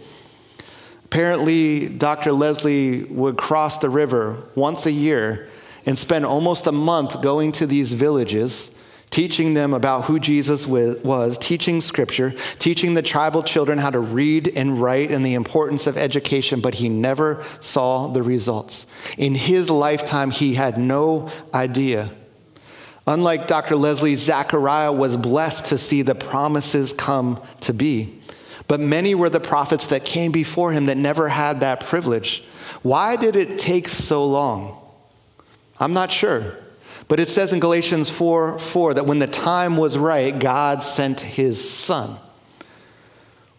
Apparently, 1.11 1.88
Dr. 1.88 2.33
Leslie 2.33 3.05
would 3.05 3.38
cross 3.38 3.79
the 3.79 3.88
river 3.88 4.42
once 4.55 4.85
a 4.85 4.92
year 4.92 5.49
and 5.87 5.99
spend 5.99 6.27
almost 6.27 6.66
a 6.66 6.73
month 6.73 7.23
going 7.23 7.51
to 7.53 7.66
these 7.66 7.94
villages, 7.94 8.79
teaching 9.09 9.55
them 9.55 9.73
about 9.73 10.05
who 10.05 10.21
Jesus 10.21 10.66
was, 10.66 11.38
teaching 11.38 11.81
scripture, 11.81 12.35
teaching 12.59 12.92
the 12.92 13.01
tribal 13.01 13.42
children 13.42 13.79
how 13.79 13.88
to 13.88 13.99
read 13.99 14.53
and 14.55 14.83
write 14.83 15.11
and 15.11 15.25
the 15.25 15.33
importance 15.33 15.87
of 15.87 15.97
education, 15.97 16.61
but 16.61 16.75
he 16.75 16.90
never 16.90 17.42
saw 17.59 18.09
the 18.09 18.23
results. 18.23 18.87
In 19.16 19.35
his 19.35 19.71
lifetime, 19.71 20.31
he 20.31 20.53
had 20.53 20.77
no 20.77 21.31
idea. 21.55 22.11
Unlike 23.07 23.47
Dr. 23.47 23.77
Leslie, 23.77 24.14
Zechariah 24.14 24.92
was 24.92 25.16
blessed 25.16 25.71
to 25.71 25.79
see 25.79 26.03
the 26.03 26.14
promises 26.14 26.92
come 26.92 27.40
to 27.62 27.73
be. 27.73 28.14
But 28.68 28.81
many 28.81 29.14
were 29.14 29.31
the 29.31 29.40
prophets 29.40 29.88
that 29.88 30.04
came 30.04 30.31
before 30.31 30.72
him 30.72 30.87
that 30.87 30.96
never 30.96 31.28
had 31.28 31.61
that 31.61 31.81
privilege. 31.87 32.44
Why 32.83 33.16
did 33.16 33.35
it 33.35 33.59
take 33.59 33.88
so 33.88 34.26
long? 34.26 34.78
I'm 35.81 35.94
not 35.94 36.12
sure. 36.12 36.54
But 37.09 37.18
it 37.18 37.31
says 37.31 37.54
in 37.54 37.61
Galatians 37.61 38.11
4 38.11 38.59
4 38.59 38.94
that 38.94 39.07
when 39.07 39.18
the 39.18 39.26
time 39.26 39.78
was 39.78 39.96
right, 39.96 40.38
God 40.38 40.83
sent 40.83 41.20
his 41.20 41.68
son. 41.68 42.18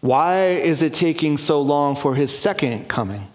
Why 0.00 0.46
is 0.46 0.80
it 0.80 0.94
taking 0.94 1.36
so 1.36 1.60
long 1.60 1.96
for 1.96 2.14
his 2.14 2.36
second 2.36 2.88
coming? 2.88 3.26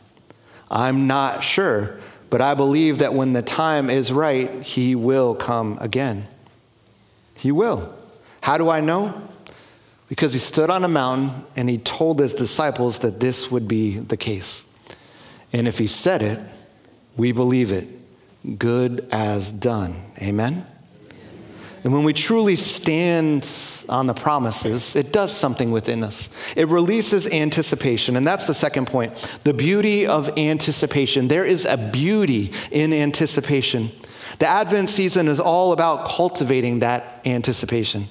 I'm 0.71 1.07
not 1.07 1.43
sure, 1.43 1.99
but 2.29 2.41
I 2.41 2.53
believe 2.55 2.99
that 2.99 3.13
when 3.13 3.33
the 3.33 3.41
time 3.41 3.89
is 3.89 4.11
right, 4.11 4.63
he 4.63 4.95
will 4.95 5.35
come 5.35 5.77
again. 5.79 6.25
He 7.37 7.51
will. 7.51 7.93
How 8.41 8.57
do 8.57 8.69
I 8.69 8.79
know? 8.79 9.13
Because 10.07 10.33
he 10.33 10.39
stood 10.39 10.69
on 10.69 10.83
a 10.83 10.87
mountain 10.87 11.45
and 11.55 11.69
he 11.69 11.77
told 11.77 12.19
his 12.19 12.33
disciples 12.33 12.99
that 12.99 13.19
this 13.19 13.51
would 13.51 13.67
be 13.67 13.97
the 13.97 14.17
case. 14.17 14.65
And 15.51 15.67
if 15.67 15.77
he 15.77 15.87
said 15.87 16.21
it, 16.21 16.39
we 17.17 17.31
believe 17.31 17.71
it. 17.71 17.87
Good 18.59 19.07
as 19.11 19.51
done. 19.51 19.95
Amen? 20.21 20.65
And 21.85 21.93
when 21.93 22.03
we 22.03 22.13
truly 22.13 22.55
stand 22.55 23.47
on 23.89 24.07
the 24.07 24.15
promises, 24.15 24.95
it 24.95 25.13
does 25.13 25.31
something 25.31 25.71
within 25.71 26.03
us. 26.03 26.53
It 26.57 26.67
releases 26.67 27.31
anticipation. 27.31 28.15
And 28.15 28.25
that's 28.25 28.45
the 28.45 28.55
second 28.55 28.87
point 28.87 29.13
the 29.43 29.53
beauty 29.53 30.07
of 30.07 30.35
anticipation. 30.37 31.27
There 31.27 31.45
is 31.45 31.65
a 31.65 31.77
beauty 31.77 32.51
in 32.71 32.91
anticipation. 32.91 33.91
The 34.39 34.47
Advent 34.47 34.89
season 34.89 35.27
is 35.27 35.39
all 35.39 35.73
about 35.73 36.07
cultivating 36.07 36.79
that 36.79 37.21
anticipation. 37.23 38.07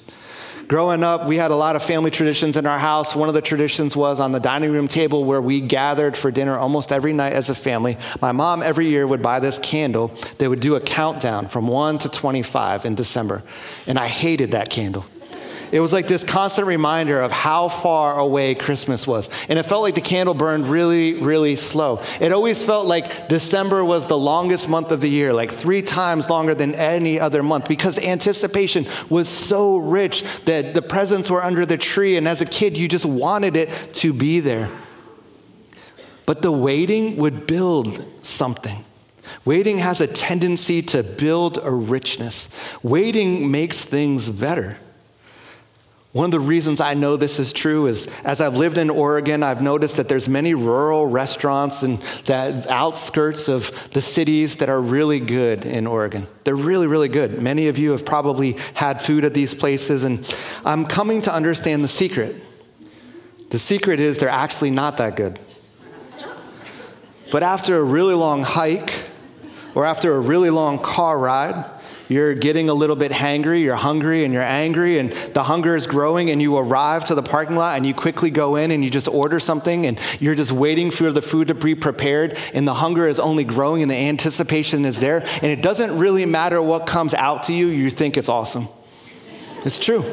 Growing 0.67 1.03
up, 1.03 1.27
we 1.27 1.37
had 1.37 1.51
a 1.51 1.55
lot 1.55 1.75
of 1.75 1.83
family 1.83 2.09
traditions 2.09 2.57
in 2.57 2.65
our 2.65 2.79
house. 2.79 3.15
One 3.15 3.27
of 3.27 3.35
the 3.35 3.41
traditions 3.41 3.95
was 3.95 4.19
on 4.19 4.31
the 4.31 4.39
dining 4.39 4.71
room 4.71 4.87
table 4.87 5.23
where 5.23 5.41
we 5.41 5.61
gathered 5.61 6.17
for 6.17 6.31
dinner 6.31 6.57
almost 6.57 6.91
every 6.91 7.13
night 7.13 7.33
as 7.33 7.51
a 7.51 7.55
family. 7.55 7.97
My 8.19 8.31
mom 8.31 8.63
every 8.63 8.87
year 8.87 9.05
would 9.05 9.21
buy 9.21 9.39
this 9.39 9.59
candle. 9.59 10.07
They 10.39 10.47
would 10.47 10.61
do 10.61 10.75
a 10.75 10.81
countdown 10.81 11.49
from 11.49 11.67
1 11.67 11.99
to 11.99 12.09
25 12.09 12.85
in 12.85 12.95
December. 12.95 13.43
And 13.85 13.99
I 13.99 14.07
hated 14.07 14.51
that 14.51 14.71
candle. 14.71 15.05
It 15.71 15.79
was 15.79 15.91
like 15.91 16.07
this 16.07 16.23
constant 16.23 16.67
reminder 16.67 17.21
of 17.21 17.31
how 17.31 17.69
far 17.69 18.19
away 18.19 18.55
Christmas 18.55 19.07
was. 19.07 19.29
And 19.49 19.59
it 19.59 19.63
felt 19.63 19.81
like 19.81 19.95
the 19.95 20.01
candle 20.01 20.33
burned 20.33 20.67
really, 20.67 21.15
really 21.15 21.55
slow. 21.55 22.01
It 22.19 22.31
always 22.31 22.63
felt 22.63 22.85
like 22.85 23.27
December 23.27 23.83
was 23.83 24.05
the 24.05 24.17
longest 24.17 24.69
month 24.69 24.91
of 24.91 25.01
the 25.01 25.09
year, 25.09 25.33
like 25.33 25.51
three 25.51 25.81
times 25.81 26.29
longer 26.29 26.55
than 26.55 26.75
any 26.75 27.19
other 27.19 27.43
month, 27.43 27.67
because 27.67 27.95
the 27.95 28.07
anticipation 28.07 28.85
was 29.09 29.27
so 29.27 29.77
rich 29.77 30.23
that 30.45 30.73
the 30.73 30.81
presents 30.81 31.29
were 31.29 31.43
under 31.43 31.65
the 31.65 31.77
tree. 31.77 32.17
And 32.17 32.27
as 32.27 32.41
a 32.41 32.45
kid, 32.45 32.77
you 32.77 32.87
just 32.87 33.05
wanted 33.05 33.55
it 33.55 33.69
to 33.95 34.13
be 34.13 34.39
there. 34.39 34.69
But 36.25 36.41
the 36.41 36.51
waiting 36.51 37.17
would 37.17 37.47
build 37.47 37.87
something. 38.23 38.83
Waiting 39.43 39.79
has 39.79 40.01
a 40.01 40.07
tendency 40.07 40.81
to 40.81 41.03
build 41.03 41.59
a 41.61 41.71
richness. 41.71 42.49
Waiting 42.81 43.51
makes 43.51 43.85
things 43.85 44.29
better. 44.29 44.77
One 46.15 46.23
of 46.23 46.31
the 46.31 46.39
reasons 46.39 46.79
I 46.79 46.93
know 46.93 47.17
this 47.17 47.39
is 47.39 47.51
true 47.51 47.87
is 47.87 48.07
as 48.23 48.39
I've 48.39 48.55
lived 48.55 48.77
in 48.77 48.89
Oregon, 48.89 49.43
I've 49.43 49.61
noticed 49.61 49.97
that 49.97 50.07
there's 50.07 50.29
many 50.29 50.53
rural 50.53 51.05
restaurants 51.05 51.83
and 51.83 51.97
that 52.23 52.67
outskirts 52.67 53.49
of 53.49 53.89
the 53.89 53.99
cities 53.99 54.55
that 54.55 54.69
are 54.69 54.79
really 54.79 55.19
good 55.19 55.65
in 55.65 55.85
Oregon. 55.85 56.25
They're 56.45 56.55
really, 56.55 56.87
really 56.87 57.09
good. 57.09 57.41
Many 57.41 57.67
of 57.67 57.77
you 57.77 57.91
have 57.91 58.05
probably 58.05 58.55
had 58.75 59.01
food 59.01 59.25
at 59.25 59.33
these 59.33 59.53
places, 59.53 60.05
and 60.05 60.25
I'm 60.63 60.85
coming 60.85 61.19
to 61.23 61.33
understand 61.33 61.83
the 61.83 61.89
secret. 61.89 62.37
The 63.49 63.59
secret 63.59 63.99
is 63.99 64.17
they're 64.17 64.29
actually 64.29 64.71
not 64.71 64.95
that 64.99 65.17
good. 65.17 65.37
But 67.29 67.43
after 67.43 67.75
a 67.75 67.83
really 67.83 68.15
long 68.15 68.41
hike 68.41 69.03
or 69.75 69.83
after 69.83 70.15
a 70.15 70.19
really 70.21 70.49
long 70.49 70.79
car 70.79 71.19
ride, 71.19 71.74
you're 72.07 72.33
getting 72.33 72.69
a 72.69 72.73
little 72.73 72.95
bit 72.95 73.11
hangry, 73.11 73.61
you're 73.63 73.75
hungry, 73.75 74.23
and 74.23 74.33
you're 74.33 74.43
angry, 74.43 74.99
and 74.99 75.11
the 75.11 75.43
hunger 75.43 75.75
is 75.75 75.87
growing, 75.87 76.29
and 76.29 76.41
you 76.41 76.55
arrive 76.57 77.03
to 77.05 77.15
the 77.15 77.23
parking 77.23 77.55
lot, 77.55 77.77
and 77.77 77.85
you 77.85 77.93
quickly 77.93 78.29
go 78.29 78.55
in 78.55 78.71
and 78.71 78.83
you 78.83 78.89
just 78.89 79.07
order 79.07 79.39
something, 79.39 79.85
and 79.85 79.99
you're 80.19 80.35
just 80.35 80.51
waiting 80.51 80.91
for 80.91 81.11
the 81.11 81.21
food 81.21 81.47
to 81.47 81.55
be 81.55 81.75
prepared, 81.75 82.37
and 82.53 82.67
the 82.67 82.75
hunger 82.75 83.07
is 83.07 83.19
only 83.19 83.43
growing, 83.43 83.81
and 83.81 83.89
the 83.89 83.95
anticipation 83.95 84.85
is 84.85 84.99
there, 84.99 85.21
and 85.41 85.51
it 85.51 85.61
doesn't 85.61 85.97
really 85.97 86.25
matter 86.25 86.61
what 86.61 86.85
comes 86.87 87.13
out 87.13 87.43
to 87.43 87.53
you, 87.53 87.67
you 87.67 87.89
think 87.89 88.17
it's 88.17 88.29
awesome. 88.29 88.67
It's 89.65 89.79
true. 89.79 90.03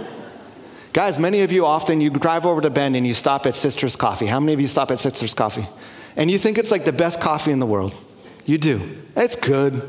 Guys, 0.92 1.18
many 1.18 1.40
of 1.40 1.52
you 1.52 1.64
often 1.64 2.00
you 2.00 2.11
drive 2.11 2.44
over 2.44 2.61
to 2.61 2.68
Bend 2.68 2.96
and 2.96 3.07
you 3.07 3.14
stop 3.14 3.46
at 3.46 3.55
Sister's 3.55 3.96
Coffee. 3.96 4.26
How 4.26 4.40
many 4.40 4.52
of 4.52 4.61
you 4.61 4.66
stop 4.66 4.90
at 4.90 4.98
Sister's 4.98 5.33
Coffee? 5.33 5.66
And 6.16 6.31
you 6.31 6.37
think 6.37 6.59
it's 6.59 6.70
like 6.70 6.85
the 6.85 6.92
best 6.92 7.20
coffee 7.20 7.50
in 7.50 7.61
the 7.61 7.66
world. 7.66 7.94
You 8.44 8.59
do. 8.59 8.98
It's 9.16 9.37
good. 9.37 9.83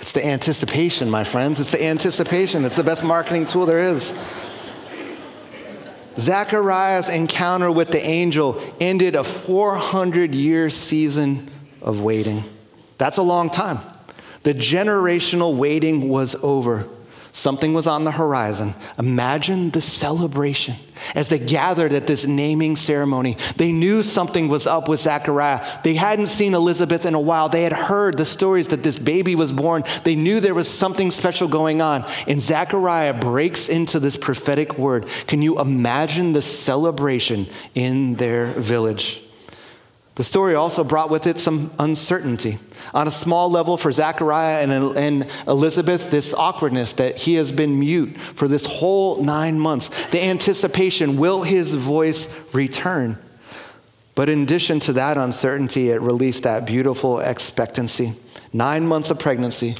It's 0.00 0.12
the 0.12 0.24
anticipation, 0.24 1.10
my 1.10 1.24
friends. 1.24 1.60
It's 1.60 1.70
the 1.70 1.84
anticipation. 1.84 2.64
It's 2.64 2.76
the 2.76 2.84
best 2.84 3.04
marketing 3.04 3.46
tool 3.46 3.66
there 3.66 3.78
is. 3.78 4.12
Zechariah's 6.18 7.08
encounter 7.08 7.70
with 7.70 7.90
the 7.90 8.04
angel 8.04 8.60
ended 8.80 9.16
a 9.16 9.24
400 9.24 10.34
year 10.34 10.70
season 10.70 11.50
of 11.82 12.02
waiting. 12.02 12.44
That's 12.98 13.18
a 13.18 13.22
long 13.22 13.50
time. 13.50 13.78
The 14.44 14.54
generational 14.54 15.56
waiting 15.56 16.08
was 16.08 16.36
over. 16.36 16.86
Something 17.34 17.74
was 17.74 17.88
on 17.88 18.04
the 18.04 18.12
horizon. 18.12 18.74
Imagine 18.96 19.70
the 19.70 19.80
celebration 19.80 20.76
as 21.16 21.28
they 21.28 21.40
gathered 21.40 21.92
at 21.92 22.06
this 22.06 22.28
naming 22.28 22.76
ceremony. 22.76 23.36
They 23.56 23.72
knew 23.72 24.04
something 24.04 24.46
was 24.46 24.68
up 24.68 24.88
with 24.88 25.00
Zechariah. 25.00 25.66
They 25.82 25.94
hadn't 25.94 26.26
seen 26.26 26.54
Elizabeth 26.54 27.04
in 27.04 27.14
a 27.14 27.20
while. 27.20 27.48
They 27.48 27.64
had 27.64 27.72
heard 27.72 28.16
the 28.16 28.24
stories 28.24 28.68
that 28.68 28.84
this 28.84 29.00
baby 29.00 29.34
was 29.34 29.52
born. 29.52 29.82
They 30.04 30.14
knew 30.14 30.38
there 30.38 30.54
was 30.54 30.70
something 30.70 31.10
special 31.10 31.48
going 31.48 31.82
on. 31.82 32.04
And 32.28 32.40
Zechariah 32.40 33.14
breaks 33.14 33.68
into 33.68 33.98
this 33.98 34.16
prophetic 34.16 34.78
word. 34.78 35.08
Can 35.26 35.42
you 35.42 35.60
imagine 35.60 36.34
the 36.34 36.42
celebration 36.42 37.48
in 37.74 38.14
their 38.14 38.46
village? 38.52 39.23
The 40.16 40.22
story 40.22 40.54
also 40.54 40.84
brought 40.84 41.10
with 41.10 41.26
it 41.26 41.40
some 41.40 41.72
uncertainty. 41.78 42.58
On 42.92 43.08
a 43.08 43.10
small 43.10 43.50
level, 43.50 43.76
for 43.76 43.90
Zechariah 43.90 44.62
and, 44.62 45.26
Elizabeth, 45.48 46.10
this 46.10 46.32
awkwardness 46.32 46.92
that 46.94 47.16
he 47.16 47.34
has 47.34 47.50
been 47.50 47.80
mute 47.80 48.16
for 48.16 48.46
this 48.46 48.64
whole 48.64 49.22
nine 49.24 49.58
months. 49.58 50.06
The 50.08 50.22
anticipation 50.22 51.16
will 51.16 51.42
his 51.42 51.74
voice 51.74 52.54
return? 52.54 53.18
But 54.14 54.28
in 54.28 54.42
addition 54.42 54.78
to 54.80 54.92
that 54.92 55.18
uncertainty, 55.18 55.90
it 55.90 56.00
released 56.00 56.44
that 56.44 56.64
beautiful 56.64 57.18
expectancy. 57.18 58.12
Nine 58.52 58.86
months 58.86 59.10
of 59.10 59.18
pregnancy, 59.18 59.74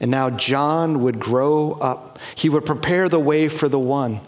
and 0.00 0.10
now 0.10 0.30
John 0.30 1.02
would 1.02 1.20
grow 1.20 1.72
up. 1.72 2.18
He 2.34 2.48
would 2.48 2.64
prepare 2.64 3.10
the 3.10 3.20
way 3.20 3.48
for 3.48 3.68
the 3.68 3.78
one 3.78 4.20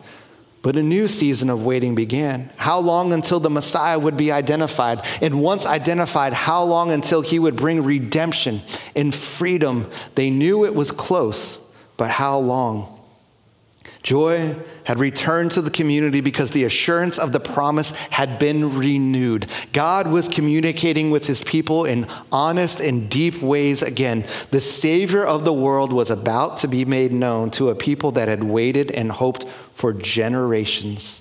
but 0.67 0.77
a 0.77 0.83
new 0.83 1.07
season 1.07 1.49
of 1.49 1.65
waiting 1.65 1.95
began. 1.95 2.51
How 2.57 2.81
long 2.81 3.13
until 3.13 3.39
the 3.39 3.49
Messiah 3.49 3.97
would 3.97 4.17
be 4.17 4.33
identified? 4.33 5.07
And 5.23 5.41
once 5.41 5.65
identified, 5.65 6.33
how 6.33 6.65
long 6.65 6.91
until 6.91 7.23
he 7.23 7.39
would 7.39 7.55
bring 7.55 7.85
redemption 7.85 8.63
and 8.97 9.15
freedom? 9.15 9.89
They 10.17 10.29
knew 10.29 10.65
it 10.65 10.75
was 10.75 10.91
close, 10.91 11.65
but 11.97 12.11
how 12.11 12.41
long? 12.41 12.93
Joy 14.03 14.57
had 14.85 15.01
returned 15.01 15.53
to 15.53 15.61
the 15.61 15.71
community 15.71 16.21
because 16.21 16.51
the 16.51 16.65
assurance 16.65 17.19
of 17.19 17.33
the 17.33 17.41
promise 17.41 17.91
had 18.07 18.39
been 18.39 18.77
renewed. 18.77 19.51
God 19.73 20.09
was 20.09 20.29
communicating 20.29 21.13
with 21.13 21.27
his 21.27 21.43
people 21.43 21.85
in 21.85 22.07
honest 22.31 22.81
and 22.81 23.09
deep 23.11 23.43
ways 23.43 23.83
again. 23.83 24.25
The 24.51 24.61
Savior 24.61 25.25
of 25.25 25.45
the 25.45 25.53
world 25.53 25.93
was 25.93 26.11
about 26.11 26.59
to 26.59 26.69
be 26.69 26.85
made 26.85 27.13
known 27.13 27.51
to 27.53 27.71
a 27.71 27.75
people 27.75 28.13
that 28.13 28.29
had 28.29 28.45
waited 28.45 28.91
and 28.93 29.11
hoped 29.11 29.45
for 29.77 29.93
generations. 29.93 31.21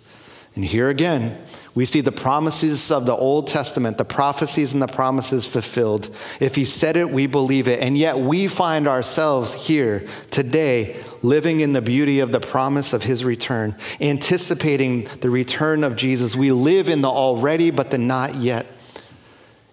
And 0.56 0.64
here 0.64 0.88
again, 0.88 1.38
we 1.76 1.84
see 1.84 2.00
the 2.00 2.14
promises 2.14 2.90
of 2.90 3.06
the 3.06 3.16
Old 3.16 3.48
Testament, 3.48 3.98
the 3.98 4.06
prophecies 4.06 4.72
and 4.72 4.82
the 4.82 4.88
promises 4.88 5.46
fulfilled. 5.46 6.06
If 6.40 6.56
he 6.56 6.64
said 6.64 6.96
it, 6.96 7.10
we 7.10 7.28
believe 7.28 7.68
it. 7.68 7.82
And 7.82 7.98
yet 7.98 8.18
we 8.18 8.48
find 8.48 8.88
ourselves 8.88 9.68
here 9.68 10.08
today 10.32 10.96
living 11.22 11.60
in 11.60 11.74
the 11.74 11.82
beauty 11.82 12.22
of 12.22 12.32
the 12.32 12.40
promise 12.40 12.94
of 12.94 13.04
his 13.04 13.26
return, 13.26 13.76
anticipating 14.00 15.04
the 15.20 15.30
return 15.30 15.84
of 15.84 15.98
Jesus. 15.98 16.38
We 16.38 16.54
live 16.54 16.88
in 16.88 17.02
the 17.02 17.10
already, 17.10 17.72
but 17.72 17.92
the 17.92 17.98
not 17.98 18.36
yet. 18.36 18.66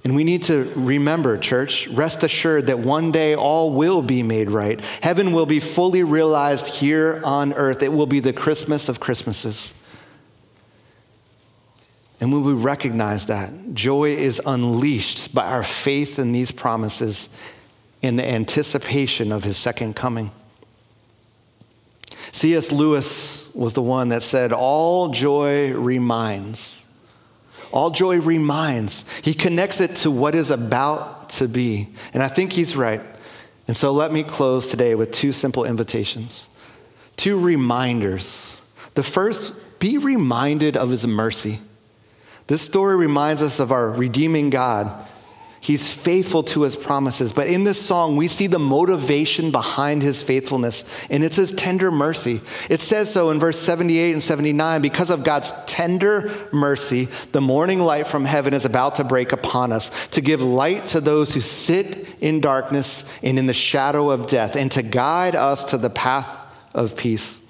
And 0.05 0.17
we 0.17 0.25
need 0.25 0.43
to 0.45 0.71
remember, 0.75 1.39
church, 1.39 1.87
rest 1.89 2.25
assured 2.25 2.67
that 2.67 2.81
one 2.81 3.13
day 3.13 3.37
all 3.37 3.71
will 3.71 4.03
be 4.03 4.25
made 4.25 4.51
right. 4.51 4.81
Heaven 5.01 5.33
will 5.33 5.47
be 5.47 5.61
fully 5.61 6.03
realized 6.03 6.75
here 6.75 7.21
on 7.25 7.53
earth. 7.53 7.83
It 7.83 7.93
will 7.93 8.07
be 8.07 8.19
the 8.19 8.33
Christmas 8.33 8.89
of 8.89 8.99
Christmases. 8.99 9.75
And 12.21 12.33
when 12.33 12.43
we 12.43 12.53
recognize 12.53 13.27
that, 13.27 13.53
joy 13.75 14.11
is 14.11 14.41
unleashed 14.45 15.35
by 15.35 15.45
our 15.45 15.63
faith 15.63 16.19
in 16.19 16.33
these 16.33 16.51
promises 16.51 17.29
in 18.01 18.17
the 18.17 18.29
anticipation 18.29 19.31
of 19.31 19.45
his 19.45 19.57
second 19.57 19.95
coming. 19.95 20.33
C.S. 22.33 22.73
Lewis 22.73 23.53
was 23.55 23.75
the 23.75 23.83
one 23.83 24.09
that 24.09 24.23
said, 24.23 24.53
All 24.53 25.11
joy 25.11 25.73
reminds 25.75 26.82
all 27.73 27.91
joy 27.91 28.21
reminds. 28.21 29.09
He 29.21 29.35
connects 29.35 29.81
it 29.81 29.97
to 29.97 30.11
what 30.11 30.35
is 30.35 30.51
about 30.51 31.31
to 31.31 31.49
be. 31.49 31.89
And 32.13 32.23
I 32.23 32.29
think 32.29 32.53
he's 32.53 32.77
right. 32.77 33.01
And 33.67 33.77
so 33.77 33.93
let 33.93 34.13
me 34.13 34.23
close 34.23 34.71
today 34.71 34.95
with 34.95 35.13
two 35.13 35.33
simple 35.33 35.65
invitations, 35.65 36.49
two 37.17 37.39
reminders. 37.39 38.61
The 38.95 39.03
first, 39.03 39.79
be 39.79 39.99
reminded 39.99 40.77
of 40.77 40.91
his 40.91 41.07
mercy. 41.07 41.59
This 42.47 42.63
story 42.63 42.97
reminds 42.97 43.41
us 43.43 43.61
of 43.61 43.73
our 43.73 43.91
redeeming 43.91 44.51
God 44.51 45.09
He's 45.63 45.95
faithful 45.95 46.43
to 46.43 46.63
his 46.63 46.75
promises. 46.75 47.33
But 47.33 47.47
in 47.47 47.63
this 47.63 47.81
song, 47.81 48.17
we 48.17 48.27
see 48.27 48.49
the 48.49 48.59
motivation 48.59 49.53
behind 49.53 50.03
his 50.03 50.21
faithfulness, 50.21 51.07
and 51.09 51.23
it's 51.23 51.37
his 51.37 51.53
tender 51.53 51.93
mercy. 51.93 52.41
It 52.69 52.81
says 52.81 53.13
so 53.13 53.31
in 53.31 53.39
verse 53.39 53.61
78 53.61 54.13
and 54.13 54.23
79 54.23 54.83
because 54.83 55.11
of 55.11 55.23
God's 55.23 55.53
tender 55.67 56.33
mercy, 56.51 57.05
the 57.31 57.41
morning 57.41 57.79
light 57.79 58.09
from 58.09 58.25
heaven 58.25 58.55
is 58.55 58.65
about 58.65 58.97
to 58.97 59.05
break 59.05 59.31
upon 59.31 59.71
us 59.71 60.09
to 60.09 60.21
give 60.21 60.43
light 60.43 60.87
to 60.87 61.01
those 61.01 61.33
who 61.33 61.41
sit 61.41 62.17
in 62.21 62.41
darkness 62.41 63.21
and 63.23 63.39
in 63.39 63.47
the 63.47 63.53
shadow 63.53 64.11
of 64.11 64.27
death, 64.27 64.57
and 64.57 64.73
to 64.73 64.83
guide 64.83 65.37
us 65.37 65.71
to 65.71 65.79
the 65.79 65.91
path 65.91 66.73
of 66.75 66.97
peace. 66.97 67.42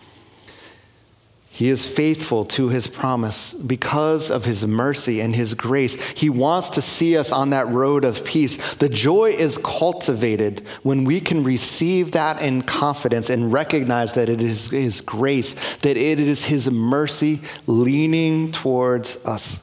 He 1.55 1.69
is 1.69 1.87
faithful 1.87 2.47
to 2.47 2.71
his 2.71 2.87
promise 2.87 3.53
because 3.53 4.31
of 4.31 4.47
his 4.47 4.67
mercy 4.67 5.21
and 5.21 5.37
his 5.37 5.53
grace. 5.53 6.01
He 6.12 6.31
wants 6.31 6.71
to 6.71 6.81
see 6.81 7.15
us 7.15 7.31
on 7.31 7.51
that 7.51 7.69
road 7.69 8.07
of 8.07 8.25
peace. 8.25 8.75
The 8.77 8.88
joy 8.88 9.33
is 9.33 9.59
cultivated 9.59 10.67
when 10.83 11.05
we 11.05 11.21
can 11.21 11.45
receive 11.45 12.12
that 12.12 12.41
in 12.41 12.62
confidence 12.62 13.29
and 13.29 13.53
recognize 13.53 14.15
that 14.15 14.31
it 14.31 14.41
is 14.41 14.71
his 14.71 15.03
grace, 15.03 15.77
that 15.77 15.99
it 15.99 16.19
is 16.19 16.47
his 16.47 16.71
mercy 16.71 17.43
leaning 17.67 18.51
towards 18.51 19.23
us. 19.27 19.62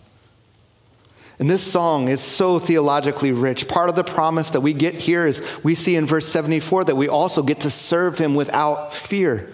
And 1.39 1.49
this 1.49 1.63
song 1.63 2.07
is 2.07 2.21
so 2.21 2.59
theologically 2.59 3.31
rich. 3.31 3.67
Part 3.67 3.89
of 3.89 3.95
the 3.95 4.03
promise 4.03 4.51
that 4.51 4.61
we 4.61 4.73
get 4.73 4.93
here 4.93 5.25
is 5.25 5.59
we 5.63 5.73
see 5.73 5.95
in 5.95 6.05
verse 6.05 6.27
74 6.27 6.83
that 6.83 6.97
we 6.97 7.07
also 7.07 7.41
get 7.41 7.61
to 7.61 7.71
serve 7.71 8.19
him 8.19 8.35
without 8.35 8.93
fear. 8.93 9.51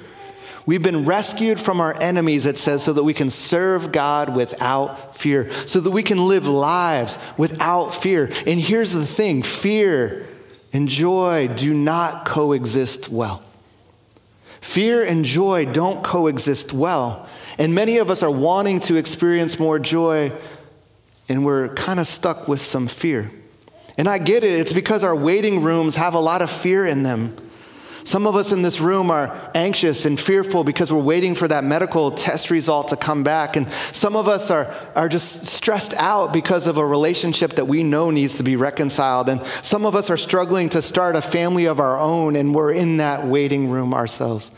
We've 0.66 0.82
been 0.82 1.06
rescued 1.06 1.60
from 1.60 1.80
our 1.80 1.96
enemies, 2.02 2.46
it 2.46 2.58
says, 2.58 2.84
so 2.84 2.94
that 2.94 3.04
we 3.04 3.14
can 3.14 3.30
serve 3.30 3.92
God 3.92 4.36
without 4.36 5.16
fear, 5.16 5.50
so 5.52 5.80
that 5.80 5.92
we 5.92 6.02
can 6.02 6.18
live 6.18 6.48
lives 6.48 7.20
without 7.38 7.92
fear. 7.92 8.32
And 8.48 8.60
here's 8.60 8.92
the 8.92 9.06
thing 9.06 9.44
fear 9.44 10.26
and 10.74 10.88
joy 10.88 11.48
do 11.56 11.74
not 11.74 12.26
coexist 12.26 13.10
well. 13.10 13.44
Fear 14.60 15.06
and 15.06 15.24
joy 15.24 15.66
don't 15.66 16.04
coexist 16.04 16.74
well. 16.74 17.30
And 17.60 17.76
many 17.76 18.00
of 18.00 18.10
us 18.10 18.24
are 18.24 18.32
wanting 18.32 18.80
to 18.82 18.96
experience 18.96 19.60
more 19.60 19.78
joy, 19.78 20.32
and 21.30 21.46
we're 21.46 21.70
kind 21.76 22.00
of 22.00 22.08
stuck 22.08 22.48
with 22.48 22.60
some 22.60 22.88
fear. 22.88 23.32
And 23.98 24.10
I 24.10 24.18
get 24.18 24.44
it, 24.44 24.60
it's 24.60 24.74
because 24.74 25.04
our 25.04 25.16
waiting 25.16 25.62
rooms 25.62 25.96
have 25.96 26.16
a 26.16 26.20
lot 26.20 26.42
of 26.42 26.50
fear 26.50 26.86
in 26.86 27.04
them. 27.04 27.36
Some 28.06 28.28
of 28.28 28.36
us 28.36 28.52
in 28.52 28.62
this 28.62 28.80
room 28.80 29.10
are 29.10 29.52
anxious 29.56 30.06
and 30.06 30.20
fearful 30.20 30.64
because 30.64 30.94
we're 30.94 31.02
waiting 31.02 31.34
for 31.34 31.48
that 31.48 31.64
medical 31.64 32.12
test 32.12 32.52
result 32.52 32.90
to 32.90 32.96
come 32.96 33.24
back. 33.24 33.56
And 33.56 33.68
some 33.68 34.16
of 34.16 34.28
us 34.28 34.52
are, 34.52 34.72
are 34.96 35.10
just 35.10 35.48
stressed 35.48 35.96
out 35.96 36.32
because 36.32 36.68
of 36.68 36.78
a 36.78 36.86
relationship 36.86 37.54
that 37.54 37.66
we 37.66 37.82
know 37.82 38.12
needs 38.12 38.36
to 38.36 38.44
be 38.44 38.58
reconciled. 38.58 39.28
And 39.28 39.42
some 39.42 39.88
of 39.88 39.96
us 39.96 40.12
are 40.12 40.18
struggling 40.18 40.70
to 40.70 40.84
start 40.84 41.16
a 41.16 41.22
family 41.22 41.66
of 41.66 41.80
our 41.80 42.00
own, 42.00 42.36
and 42.36 42.54
we're 42.54 42.74
in 42.74 42.98
that 42.98 43.26
waiting 43.26 43.72
room 43.72 43.92
ourselves. 43.92 44.52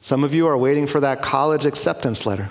Some 0.00 0.24
of 0.24 0.34
you 0.34 0.48
are 0.48 0.58
waiting 0.58 0.88
for 0.88 0.98
that 0.98 1.22
college 1.22 1.66
acceptance 1.66 2.26
letter. 2.26 2.50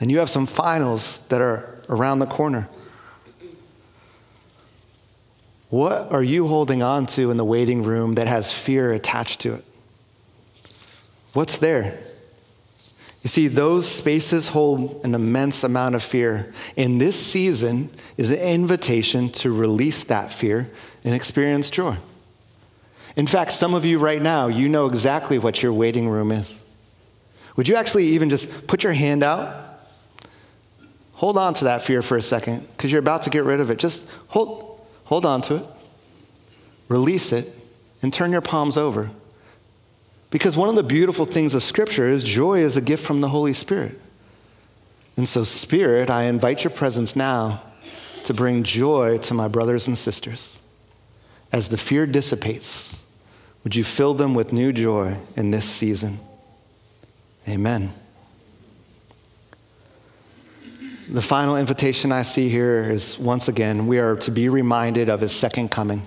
And 0.00 0.10
you 0.10 0.18
have 0.18 0.30
some 0.30 0.46
finals 0.46 1.26
that 1.28 1.42
are 1.42 1.78
around 1.90 2.20
the 2.20 2.26
corner. 2.26 2.70
What 5.68 6.12
are 6.12 6.22
you 6.22 6.46
holding 6.46 6.82
on 6.82 7.06
to 7.06 7.30
in 7.30 7.36
the 7.36 7.44
waiting 7.44 7.82
room 7.82 8.14
that 8.14 8.28
has 8.28 8.56
fear 8.56 8.92
attached 8.92 9.40
to 9.40 9.54
it? 9.54 9.64
What's 11.32 11.58
there? 11.58 11.98
You 13.22 13.28
see, 13.28 13.48
those 13.48 13.88
spaces 13.88 14.48
hold 14.48 15.04
an 15.04 15.14
immense 15.14 15.64
amount 15.64 15.96
of 15.96 16.02
fear. 16.02 16.52
And 16.76 17.00
this 17.00 17.18
season 17.18 17.90
is 18.16 18.30
an 18.30 18.38
invitation 18.38 19.30
to 19.30 19.52
release 19.52 20.04
that 20.04 20.32
fear 20.32 20.70
and 21.02 21.12
experience 21.12 21.70
joy. 21.70 21.96
In 23.16 23.26
fact, 23.26 23.50
some 23.50 23.74
of 23.74 23.84
you 23.84 23.98
right 23.98 24.22
now, 24.22 24.46
you 24.46 24.68
know 24.68 24.86
exactly 24.86 25.38
what 25.38 25.62
your 25.62 25.72
waiting 25.72 26.08
room 26.08 26.30
is. 26.30 26.62
Would 27.56 27.66
you 27.66 27.74
actually 27.74 28.04
even 28.08 28.30
just 28.30 28.68
put 28.68 28.84
your 28.84 28.92
hand 28.92 29.24
out? 29.24 29.64
Hold 31.14 31.36
on 31.38 31.54
to 31.54 31.64
that 31.64 31.82
fear 31.82 32.02
for 32.02 32.16
a 32.16 32.22
second 32.22 32.60
because 32.76 32.92
you're 32.92 33.00
about 33.00 33.22
to 33.22 33.30
get 33.30 33.42
rid 33.42 33.58
of 33.58 33.70
it. 33.70 33.78
Just 33.78 34.08
hold, 34.28 34.75
Hold 35.06 35.24
on 35.26 35.40
to 35.42 35.56
it, 35.56 35.64
release 36.88 37.32
it, 37.32 37.52
and 38.02 38.12
turn 38.12 38.32
your 38.32 38.40
palms 38.40 38.76
over. 38.76 39.10
Because 40.30 40.56
one 40.56 40.68
of 40.68 40.74
the 40.74 40.82
beautiful 40.82 41.24
things 41.24 41.54
of 41.54 41.62
Scripture 41.62 42.08
is 42.08 42.24
joy 42.24 42.58
is 42.58 42.76
a 42.76 42.82
gift 42.82 43.04
from 43.04 43.20
the 43.20 43.28
Holy 43.28 43.52
Spirit. 43.52 43.98
And 45.16 45.26
so, 45.26 45.44
Spirit, 45.44 46.10
I 46.10 46.24
invite 46.24 46.64
your 46.64 46.72
presence 46.72 47.16
now 47.16 47.62
to 48.24 48.34
bring 48.34 48.64
joy 48.64 49.18
to 49.18 49.34
my 49.34 49.48
brothers 49.48 49.86
and 49.86 49.96
sisters. 49.96 50.58
As 51.52 51.68
the 51.68 51.76
fear 51.76 52.06
dissipates, 52.06 53.04
would 53.62 53.76
you 53.76 53.84
fill 53.84 54.14
them 54.14 54.34
with 54.34 54.52
new 54.52 54.72
joy 54.72 55.16
in 55.36 55.52
this 55.52 55.64
season? 55.64 56.18
Amen. 57.48 57.92
The 61.08 61.22
final 61.22 61.56
invitation 61.56 62.10
I 62.10 62.22
see 62.22 62.48
here 62.48 62.80
is 62.80 63.16
once 63.16 63.46
again, 63.46 63.86
we 63.86 64.00
are 64.00 64.16
to 64.16 64.32
be 64.32 64.48
reminded 64.48 65.08
of 65.08 65.20
his 65.20 65.30
second 65.30 65.70
coming. 65.70 66.02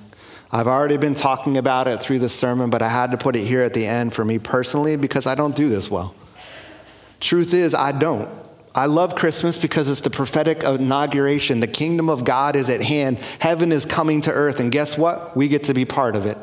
I've 0.51 0.67
already 0.67 0.97
been 0.97 1.15
talking 1.15 1.55
about 1.55 1.87
it 1.87 2.01
through 2.01 2.19
the 2.19 2.27
sermon, 2.27 2.69
but 2.69 2.81
I 2.81 2.89
had 2.89 3.11
to 3.11 3.17
put 3.17 3.37
it 3.37 3.45
here 3.45 3.61
at 3.61 3.73
the 3.73 3.85
end 3.85 4.13
for 4.13 4.25
me 4.25 4.39
personally 4.39 4.97
because 4.97 5.25
I 5.25 5.35
don't 5.35 5.55
do 5.55 5.69
this 5.69 5.89
well. 5.89 6.13
Truth 7.21 7.53
is, 7.53 7.73
I 7.73 7.97
don't. 7.97 8.27
I 8.75 8.87
love 8.87 9.15
Christmas 9.15 9.57
because 9.57 9.89
it's 9.89 10.01
the 10.01 10.09
prophetic 10.09 10.63
inauguration. 10.63 11.61
The 11.61 11.67
kingdom 11.67 12.09
of 12.09 12.25
God 12.25 12.57
is 12.57 12.69
at 12.69 12.81
hand, 12.81 13.19
heaven 13.39 13.71
is 13.71 13.85
coming 13.85 14.19
to 14.21 14.33
earth, 14.33 14.59
and 14.59 14.69
guess 14.69 14.97
what? 14.97 15.35
We 15.35 15.47
get 15.47 15.65
to 15.65 15.73
be 15.73 15.85
part 15.85 16.17
of 16.17 16.25
it. 16.25 16.37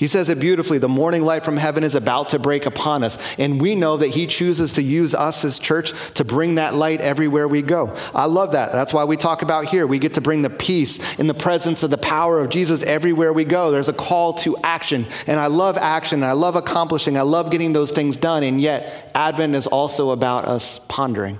He 0.00 0.06
says 0.06 0.30
it 0.30 0.40
beautifully 0.40 0.78
the 0.78 0.88
morning 0.88 1.20
light 1.20 1.44
from 1.44 1.58
heaven 1.58 1.84
is 1.84 1.94
about 1.94 2.30
to 2.30 2.38
break 2.38 2.64
upon 2.64 3.04
us. 3.04 3.38
And 3.38 3.60
we 3.60 3.74
know 3.74 3.98
that 3.98 4.06
He 4.06 4.26
chooses 4.26 4.72
to 4.72 4.82
use 4.82 5.14
us 5.14 5.44
as 5.44 5.58
church 5.58 5.92
to 6.14 6.24
bring 6.24 6.54
that 6.54 6.72
light 6.72 7.02
everywhere 7.02 7.46
we 7.46 7.60
go. 7.60 7.94
I 8.14 8.24
love 8.24 8.52
that. 8.52 8.72
That's 8.72 8.94
why 8.94 9.04
we 9.04 9.18
talk 9.18 9.42
about 9.42 9.66
here. 9.66 9.86
We 9.86 9.98
get 9.98 10.14
to 10.14 10.22
bring 10.22 10.40
the 10.40 10.48
peace 10.48 11.20
in 11.20 11.26
the 11.26 11.34
presence 11.34 11.82
of 11.82 11.90
the 11.90 11.98
power 11.98 12.40
of 12.40 12.48
Jesus 12.48 12.82
everywhere 12.82 13.34
we 13.34 13.44
go. 13.44 13.70
There's 13.70 13.90
a 13.90 13.92
call 13.92 14.32
to 14.38 14.56
action. 14.64 15.04
And 15.26 15.38
I 15.38 15.48
love 15.48 15.76
action. 15.76 16.22
And 16.22 16.30
I 16.30 16.32
love 16.32 16.56
accomplishing. 16.56 17.18
I 17.18 17.22
love 17.22 17.50
getting 17.50 17.74
those 17.74 17.90
things 17.90 18.16
done. 18.16 18.42
And 18.42 18.58
yet, 18.58 19.12
Advent 19.14 19.54
is 19.54 19.66
also 19.66 20.12
about 20.12 20.46
us 20.46 20.78
pondering 20.88 21.38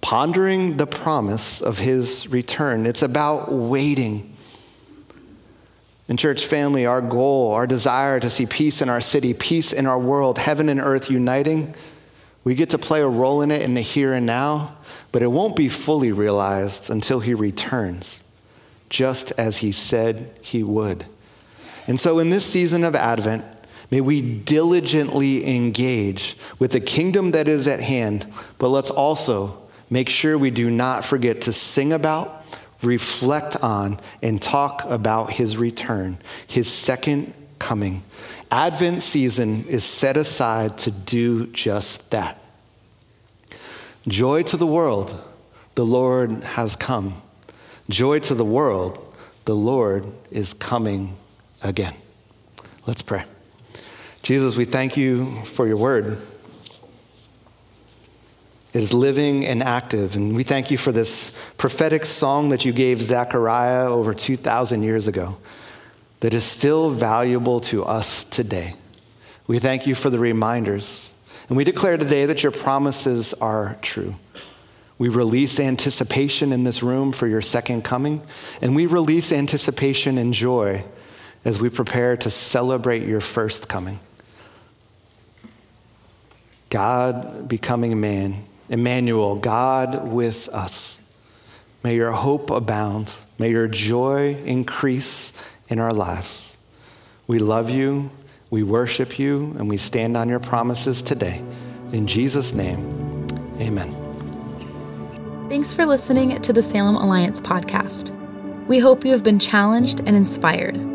pondering 0.00 0.76
the 0.76 0.86
promise 0.86 1.62
of 1.62 1.78
his 1.78 2.28
return. 2.28 2.84
It's 2.84 3.00
about 3.00 3.50
waiting. 3.50 4.33
In 6.06 6.18
church 6.18 6.46
family, 6.46 6.84
our 6.84 7.00
goal, 7.00 7.52
our 7.52 7.66
desire 7.66 8.20
to 8.20 8.28
see 8.28 8.44
peace 8.44 8.82
in 8.82 8.90
our 8.90 9.00
city, 9.00 9.32
peace 9.32 9.72
in 9.72 9.86
our 9.86 9.98
world, 9.98 10.38
heaven 10.38 10.68
and 10.68 10.80
earth 10.80 11.10
uniting, 11.10 11.74
we 12.44 12.54
get 12.54 12.70
to 12.70 12.78
play 12.78 13.00
a 13.00 13.08
role 13.08 13.40
in 13.40 13.50
it 13.50 13.62
in 13.62 13.72
the 13.72 13.80
here 13.80 14.12
and 14.12 14.26
now, 14.26 14.76
but 15.12 15.22
it 15.22 15.28
won't 15.28 15.56
be 15.56 15.70
fully 15.70 16.12
realized 16.12 16.90
until 16.90 17.20
he 17.20 17.32
returns, 17.32 18.22
just 18.90 19.32
as 19.38 19.58
he 19.58 19.72
said 19.72 20.30
he 20.42 20.62
would. 20.62 21.06
And 21.86 21.98
so, 21.98 22.18
in 22.18 22.28
this 22.28 22.44
season 22.44 22.84
of 22.84 22.94
Advent, 22.94 23.42
may 23.90 24.02
we 24.02 24.20
diligently 24.20 25.56
engage 25.56 26.36
with 26.58 26.72
the 26.72 26.80
kingdom 26.80 27.30
that 27.30 27.48
is 27.48 27.66
at 27.66 27.80
hand, 27.80 28.26
but 28.58 28.68
let's 28.68 28.90
also 28.90 29.58
make 29.88 30.10
sure 30.10 30.36
we 30.36 30.50
do 30.50 30.70
not 30.70 31.02
forget 31.02 31.42
to 31.42 31.52
sing 31.52 31.94
about 31.94 32.43
reflect 32.84 33.56
on, 33.62 34.00
and 34.22 34.40
talk 34.40 34.84
about 34.84 35.30
his 35.32 35.56
return, 35.56 36.18
his 36.46 36.70
second 36.70 37.32
coming. 37.58 38.02
Advent 38.50 39.02
season 39.02 39.64
is 39.66 39.84
set 39.84 40.16
aside 40.16 40.78
to 40.78 40.90
do 40.90 41.46
just 41.48 42.10
that. 42.10 42.38
Joy 44.06 44.42
to 44.44 44.56
the 44.56 44.66
world, 44.66 45.20
the 45.74 45.84
Lord 45.84 46.30
has 46.44 46.76
come. 46.76 47.14
Joy 47.88 48.18
to 48.20 48.34
the 48.34 48.44
world, 48.44 49.14
the 49.44 49.56
Lord 49.56 50.06
is 50.30 50.54
coming 50.54 51.16
again. 51.62 51.94
Let's 52.86 53.02
pray. 53.02 53.24
Jesus, 54.22 54.56
we 54.56 54.64
thank 54.64 54.96
you 54.96 55.34
for 55.44 55.66
your 55.66 55.76
word. 55.76 56.18
Is 58.74 58.92
living 58.92 59.46
and 59.46 59.62
active. 59.62 60.16
And 60.16 60.34
we 60.34 60.42
thank 60.42 60.72
you 60.72 60.76
for 60.76 60.90
this 60.90 61.30
prophetic 61.56 62.04
song 62.04 62.48
that 62.48 62.64
you 62.64 62.72
gave 62.72 63.00
Zechariah 63.00 63.88
over 63.88 64.12
2,000 64.12 64.82
years 64.82 65.06
ago 65.06 65.36
that 66.18 66.34
is 66.34 66.42
still 66.42 66.90
valuable 66.90 67.60
to 67.60 67.84
us 67.84 68.24
today. 68.24 68.74
We 69.46 69.60
thank 69.60 69.86
you 69.86 69.94
for 69.94 70.10
the 70.10 70.18
reminders. 70.18 71.12
And 71.48 71.56
we 71.56 71.62
declare 71.62 71.96
today 71.96 72.26
that 72.26 72.42
your 72.42 72.50
promises 72.50 73.32
are 73.34 73.78
true. 73.80 74.16
We 74.98 75.08
release 75.08 75.60
anticipation 75.60 76.52
in 76.52 76.64
this 76.64 76.82
room 76.82 77.12
for 77.12 77.28
your 77.28 77.42
second 77.42 77.84
coming, 77.84 78.22
and 78.60 78.74
we 78.74 78.86
release 78.86 79.30
anticipation 79.30 80.18
and 80.18 80.34
joy 80.34 80.82
as 81.44 81.60
we 81.60 81.68
prepare 81.68 82.16
to 82.16 82.28
celebrate 82.28 83.04
your 83.04 83.20
first 83.20 83.68
coming. 83.68 84.00
God 86.70 87.46
becoming 87.46 88.00
man 88.00 88.42
Emmanuel, 88.68 89.36
God 89.36 90.08
with 90.08 90.48
us. 90.48 91.00
May 91.82 91.96
your 91.96 92.12
hope 92.12 92.50
abound. 92.50 93.14
May 93.38 93.50
your 93.50 93.68
joy 93.68 94.36
increase 94.44 95.50
in 95.68 95.78
our 95.78 95.92
lives. 95.92 96.56
We 97.26 97.38
love 97.38 97.70
you, 97.70 98.10
we 98.50 98.62
worship 98.62 99.18
you, 99.18 99.54
and 99.58 99.68
we 99.68 99.76
stand 99.76 100.16
on 100.16 100.28
your 100.28 100.40
promises 100.40 101.02
today. 101.02 101.42
In 101.92 102.06
Jesus' 102.06 102.54
name, 102.54 103.26
amen. 103.60 103.94
Thanks 105.48 105.72
for 105.72 105.84
listening 105.84 106.36
to 106.36 106.52
the 106.52 106.62
Salem 106.62 106.96
Alliance 106.96 107.40
podcast. 107.40 108.12
We 108.66 108.78
hope 108.78 109.04
you 109.04 109.12
have 109.12 109.22
been 109.22 109.38
challenged 109.38 110.00
and 110.00 110.16
inspired. 110.16 110.93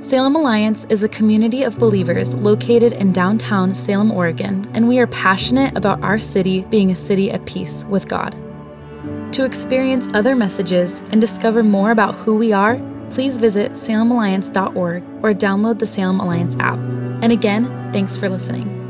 Salem 0.00 0.36
Alliance 0.36 0.84
is 0.88 1.02
a 1.02 1.08
community 1.08 1.64
of 1.64 1.76
believers 1.76 2.32
located 2.36 2.92
in 2.92 3.12
downtown 3.12 3.74
Salem, 3.74 4.12
Oregon, 4.12 4.64
and 4.72 4.86
we 4.86 5.00
are 5.00 5.08
passionate 5.08 5.76
about 5.76 6.00
our 6.04 6.20
city 6.20 6.64
being 6.66 6.92
a 6.92 6.96
city 6.96 7.32
at 7.32 7.44
peace 7.46 7.84
with 7.86 8.08
God. 8.08 8.36
To 9.32 9.44
experience 9.44 10.08
other 10.14 10.36
messages 10.36 11.00
and 11.10 11.20
discover 11.20 11.64
more 11.64 11.90
about 11.90 12.14
who 12.14 12.36
we 12.36 12.52
are, 12.52 12.80
please 13.10 13.38
visit 13.38 13.72
salemalliance.org 13.72 15.02
or 15.22 15.34
download 15.34 15.80
the 15.80 15.86
Salem 15.86 16.20
Alliance 16.20 16.56
app. 16.60 16.78
And 16.78 17.32
again, 17.32 17.64
thanks 17.92 18.16
for 18.16 18.28
listening. 18.28 18.87